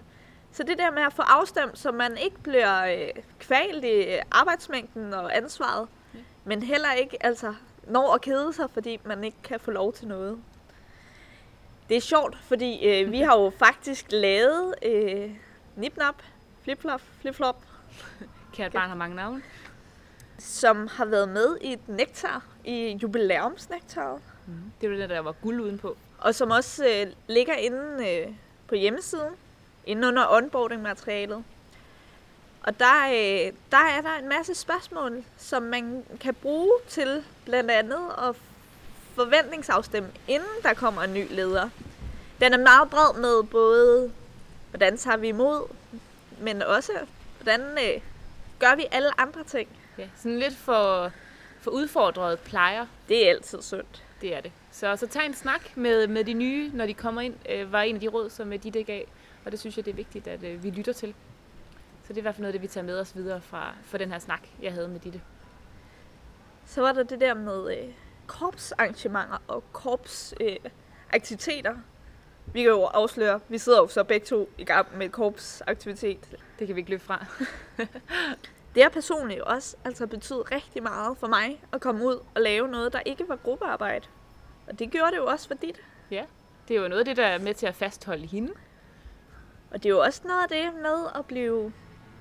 Så 0.52 0.62
det 0.62 0.78
der 0.78 0.90
med 0.90 1.02
at 1.02 1.12
få 1.12 1.22
afstemt, 1.22 1.78
så 1.78 1.92
man 1.92 2.16
ikke 2.16 2.38
bliver 2.38 2.84
øh, 2.84 3.08
kvalt 3.38 3.84
i 3.84 4.18
arbejdsmængden 4.30 5.14
og 5.14 5.36
ansvaret, 5.36 5.88
Ja. 6.14 6.18
men 6.44 6.62
heller 6.62 6.92
ikke 6.92 7.26
altså, 7.26 7.54
når 7.86 8.14
at 8.14 8.20
kede 8.20 8.52
sig, 8.52 8.70
fordi 8.70 9.00
man 9.04 9.24
ikke 9.24 9.36
kan 9.44 9.60
få 9.60 9.70
lov 9.70 9.92
til 9.92 10.08
noget. 10.08 10.38
Det 11.88 11.96
er 11.96 12.00
sjovt, 12.00 12.38
fordi 12.42 12.86
øh, 12.88 13.10
vi 13.12 13.20
har 13.20 13.38
jo 13.38 13.52
faktisk 13.58 14.06
lavet 14.10 14.74
øh, 14.84 15.30
nipnap, 15.76 16.22
flip-flop, 16.62 17.00
flip-flop, 17.20 17.56
Kært 18.54 18.72
barn 18.72 18.88
har 18.88 18.96
mange 18.96 19.16
navne. 19.16 19.42
som 20.38 20.86
har 20.86 21.04
været 21.04 21.28
med 21.28 21.56
i 21.60 21.72
et 21.72 21.88
nektar, 21.88 22.44
i 22.64 22.98
jubilæumsnektaret, 23.02 24.20
Det 24.80 24.90
var 24.90 24.96
det, 24.96 25.10
der 25.10 25.20
var 25.20 25.32
guld 25.32 25.60
udenpå. 25.60 25.96
og 26.18 26.34
som 26.34 26.50
også 26.50 26.84
øh, 26.86 27.12
ligger 27.28 27.54
inde 27.54 28.10
øh, 28.10 28.28
på 28.68 28.74
hjemmesiden, 28.74 29.34
inde 29.86 30.08
under 30.08 30.26
onboarding-materialet. 30.30 31.44
Og 32.62 32.78
der, 32.78 33.06
øh, 33.08 33.52
der 33.72 33.78
er 33.96 34.00
der 34.00 34.16
en 34.22 34.28
masse 34.28 34.54
spørgsmål, 34.54 35.24
som 35.38 35.62
man 35.62 36.04
kan 36.20 36.34
bruge 36.34 36.72
til 36.88 37.24
blandt 37.44 37.70
andet 37.70 38.00
at 38.28 38.36
forventningsafstemme, 39.14 40.10
inden 40.28 40.48
der 40.62 40.74
kommer 40.74 41.02
en 41.02 41.14
ny 41.14 41.26
leder. 41.30 41.68
Den 42.40 42.52
er 42.52 42.58
meget 42.58 42.90
bred 42.90 43.20
med 43.20 43.42
både, 43.42 44.12
hvordan 44.70 44.96
tager 44.96 45.16
vi 45.16 45.28
imod, 45.28 45.68
men 46.40 46.62
også, 46.62 46.92
hvordan 47.40 47.60
øh, 47.60 48.00
gør 48.58 48.76
vi 48.76 48.86
alle 48.92 49.20
andre 49.20 49.44
ting. 49.44 49.68
Ja, 49.98 50.08
sådan 50.16 50.38
lidt 50.38 50.56
for, 50.56 51.10
for 51.60 51.70
udfordret 51.70 52.38
plejer, 52.38 52.86
Det 53.08 53.26
er 53.26 53.30
altid 53.30 53.62
sundt. 53.62 54.02
det 54.20 54.34
er 54.36 54.40
det. 54.40 54.52
Så, 54.72 54.96
så 54.96 55.06
tag 55.06 55.26
en 55.26 55.34
snak 55.34 55.76
med, 55.76 56.06
med 56.06 56.24
de 56.24 56.32
nye, 56.32 56.70
når 56.74 56.86
de 56.86 56.94
kommer 56.94 57.20
ind, 57.20 57.34
øh, 57.50 57.72
var 57.72 57.82
en 57.82 57.94
af 57.94 58.00
de 58.00 58.08
råd, 58.08 58.30
som 58.30 58.52
øh, 58.52 58.62
Ditte 58.62 58.82
gav. 58.82 59.04
Og 59.44 59.52
det 59.52 59.60
synes 59.60 59.76
jeg, 59.76 59.84
det 59.84 59.90
er 59.90 59.96
vigtigt, 59.96 60.26
at 60.26 60.44
øh, 60.44 60.62
vi 60.62 60.70
lytter 60.70 60.92
til. 60.92 61.14
Så 62.02 62.08
det 62.08 62.14
er 62.14 62.18
i 62.18 62.22
hvert 62.22 62.34
fald 62.34 62.42
noget, 62.42 62.54
det 62.54 62.62
vi 62.62 62.66
tager 62.66 62.84
med 62.84 63.00
os 63.00 63.16
videre 63.16 63.40
fra, 63.40 63.74
fra 63.82 63.98
den 63.98 64.12
her 64.12 64.18
snak, 64.18 64.48
jeg 64.62 64.72
havde 64.72 64.88
med 64.88 65.00
Ditte. 65.00 65.22
Så 66.66 66.80
var 66.80 66.92
der 66.92 67.02
det 67.02 67.20
der 67.20 67.34
med 67.34 67.78
øh, 67.78 67.88
korpsarrangementer 68.26 69.42
og 69.48 69.64
korpsaktiviteter. 69.72 71.72
Øh, 71.72 71.78
vi 72.54 72.62
kan 72.62 72.70
jo 72.70 72.84
afsløre, 72.84 73.40
vi 73.48 73.58
sidder 73.58 73.78
jo 73.78 73.88
så 73.88 74.04
begge 74.04 74.26
to 74.26 74.50
i 74.58 74.64
gang 74.64 74.98
med 74.98 75.08
korpsaktivitet. 75.08 76.36
Det 76.58 76.66
kan 76.66 76.76
vi 76.76 76.80
ikke 76.80 76.90
løbe 76.90 77.04
fra. 77.04 77.26
Det 78.74 78.82
har 78.82 78.90
personligt 78.90 79.40
også 79.40 79.76
altså 79.84 80.06
betydet 80.06 80.52
rigtig 80.52 80.82
meget 80.82 81.18
for 81.18 81.26
mig 81.26 81.64
at 81.72 81.80
komme 81.80 82.04
ud 82.04 82.18
og 82.34 82.42
lave 82.42 82.68
noget, 82.68 82.92
der 82.92 83.00
ikke 83.06 83.28
var 83.28 83.36
gruppearbejde. 83.36 84.06
Og 84.66 84.78
det 84.78 84.90
gjorde 84.90 85.10
det 85.10 85.16
jo 85.16 85.26
også 85.26 85.48
for 85.48 85.54
dit. 85.54 85.80
Det 86.68 86.76
er 86.76 86.80
jo 86.80 86.88
noget 86.88 86.98
af 86.98 87.04
det, 87.04 87.16
der 87.16 87.26
er 87.26 87.38
med 87.38 87.54
til 87.54 87.66
at 87.66 87.74
fastholde 87.74 88.26
hende. 88.26 88.52
Og 89.72 89.82
det 89.82 89.86
er 89.86 89.90
jo 89.90 90.00
også 90.00 90.20
noget 90.24 90.42
af 90.42 90.48
det 90.48 90.82
med 90.82 91.06
at 91.14 91.26
blive, 91.26 91.72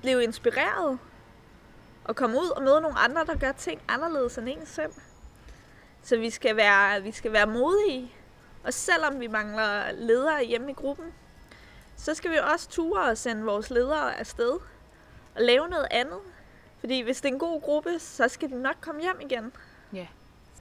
blive 0.01 0.23
inspireret. 0.23 0.99
Og 2.03 2.15
komme 2.15 2.37
ud 2.37 2.49
og 2.49 2.63
møde 2.63 2.81
nogle 2.81 2.99
andre, 2.99 3.25
der 3.25 3.35
gør 3.35 3.51
ting 3.51 3.81
anderledes 3.87 4.37
end 4.37 4.49
en 4.49 4.65
selv. 4.65 4.91
Så 6.03 6.17
vi 6.17 6.29
skal 6.29 6.55
være, 6.55 7.01
vi 7.01 7.11
skal 7.11 7.31
være 7.33 7.47
modige. 7.47 8.13
Og 8.63 8.73
selvom 8.73 9.19
vi 9.19 9.27
mangler 9.27 9.91
ledere 9.91 10.43
hjemme 10.43 10.71
i 10.71 10.73
gruppen, 10.73 11.05
så 11.97 12.13
skal 12.13 12.31
vi 12.31 12.37
også 12.53 12.69
ture 12.69 13.01
og 13.03 13.17
sende 13.17 13.43
vores 13.43 13.69
ledere 13.69 14.19
afsted. 14.19 14.51
Og 15.35 15.41
lave 15.41 15.67
noget 15.67 15.87
andet. 15.91 16.19
Fordi 16.79 17.01
hvis 17.01 17.21
det 17.21 17.29
er 17.29 17.33
en 17.33 17.39
god 17.39 17.61
gruppe, 17.61 17.99
så 17.99 18.27
skal 18.27 18.49
de 18.49 18.61
nok 18.61 18.75
komme 18.81 19.01
hjem 19.01 19.21
igen. 19.21 19.53
Ja, 19.93 20.07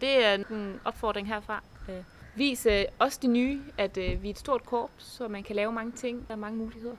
Det 0.01 0.25
er 0.25 0.35
en 0.35 0.81
opfordring 0.85 1.29
herfra. 1.29 1.63
Øh, 1.89 2.03
Øh, 2.41 2.45
Vis 2.47 2.67
øh, 2.67 2.85
også 2.99 3.19
det 3.23 3.31
nye, 3.31 3.63
at 3.79 3.97
øh, 3.97 4.23
vi 4.23 4.29
er 4.29 4.31
et 4.31 4.39
stort 4.39 4.65
korps, 4.65 5.05
så 5.05 5.29
man 5.29 5.43
kan 5.43 5.57
lave 5.57 5.73
mange 5.73 5.93
ting. 5.93 6.29
Der 6.29 6.35
er 6.35 6.39
mange 6.39 6.59
muligheder. 6.59 6.97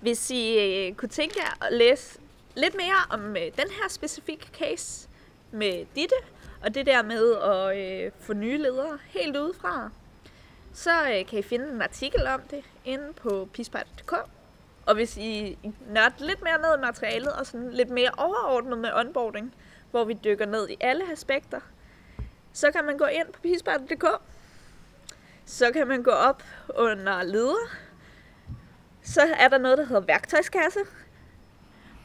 Hvis 0.00 0.30
I 0.30 0.58
øh, 0.58 0.94
kunne 0.94 1.08
tænke 1.08 1.34
jer 1.38 1.66
at 1.66 1.72
læse 1.72 2.20
lidt 2.56 2.74
mere 2.74 2.96
om 3.10 3.36
øh, 3.36 3.42
den 3.42 3.70
her 3.70 3.88
specifikke 3.88 4.46
case 4.52 5.08
med 5.50 5.86
Ditte, 5.94 6.14
og 6.62 6.74
det 6.74 6.86
der 6.86 7.02
med 7.02 7.34
at 7.36 7.78
øh, 7.78 8.12
få 8.20 8.32
nye 8.32 8.58
ledere 8.58 8.98
helt 9.06 9.36
udefra, 9.36 9.90
så 10.72 10.90
øh, 10.90 11.26
kan 11.26 11.38
I 11.38 11.42
finde 11.42 11.68
en 11.68 11.82
artikel 11.82 12.26
om 12.26 12.40
det 12.50 12.64
inde 12.84 13.12
på 13.12 13.48
pispart.dk. 13.52 14.12
Og 14.86 14.94
hvis 14.94 15.16
I 15.16 15.58
nørder 15.88 16.24
lidt 16.24 16.42
mere 16.42 16.58
ned 16.58 16.78
i 16.78 16.80
materialet, 16.80 17.32
og 17.32 17.46
sådan 17.46 17.72
lidt 17.72 17.90
mere 17.90 18.10
overordnet 18.16 18.78
med 18.78 18.90
onboarding, 18.94 19.54
hvor 19.90 20.04
vi 20.04 20.16
dykker 20.24 20.46
ned 20.46 20.68
i 20.68 20.76
alle 20.80 21.12
aspekter, 21.12 21.60
så 22.58 22.70
kan 22.72 22.84
man 22.84 22.98
gå 22.98 23.04
ind 23.04 23.26
på 23.32 23.40
pispejder.dk. 23.40 24.04
Så 25.44 25.72
kan 25.72 25.88
man 25.88 26.02
gå 26.02 26.10
op 26.10 26.42
under 26.76 27.22
leder, 27.22 27.68
så 29.02 29.20
er 29.38 29.48
der 29.48 29.58
noget, 29.58 29.78
der 29.78 29.84
hedder 29.84 30.00
værktøjskasse. 30.00 30.80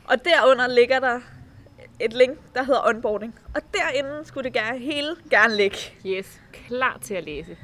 Og 0.05 0.25
derunder 0.25 0.67
ligger 0.67 0.99
der 0.99 1.19
et 1.99 2.13
link, 2.13 2.37
der 2.53 2.63
hedder 2.63 2.87
onboarding. 2.87 3.39
Og 3.55 3.61
derinde 3.73 4.25
skulle 4.25 4.43
det 4.43 4.53
gerne, 4.53 4.79
hele 4.79 5.15
gerne 5.29 5.55
ligge, 5.55 5.77
Yes, 6.05 6.41
klar 6.53 6.97
til 7.01 7.13
at 7.13 7.23
læse, 7.23 7.57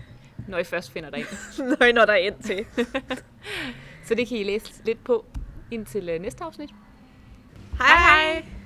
når 0.47 0.57
I 0.57 0.63
først 0.63 0.91
finder 0.91 1.09
dig 1.09 1.19
ind. 1.19 1.27
når 1.79 1.85
I 1.85 1.91
når 1.91 2.05
der 2.05 2.15
ind 2.15 2.43
til. 2.43 2.65
Så 4.07 4.15
det 4.15 4.27
kan 4.27 4.37
I 4.37 4.43
læse 4.43 4.83
lidt 4.85 5.03
på 5.03 5.25
indtil 5.71 6.09
øh, 6.09 6.21
næste 6.21 6.43
afsnit. 6.43 6.69
Hej 7.77 7.97
hej! 7.97 8.58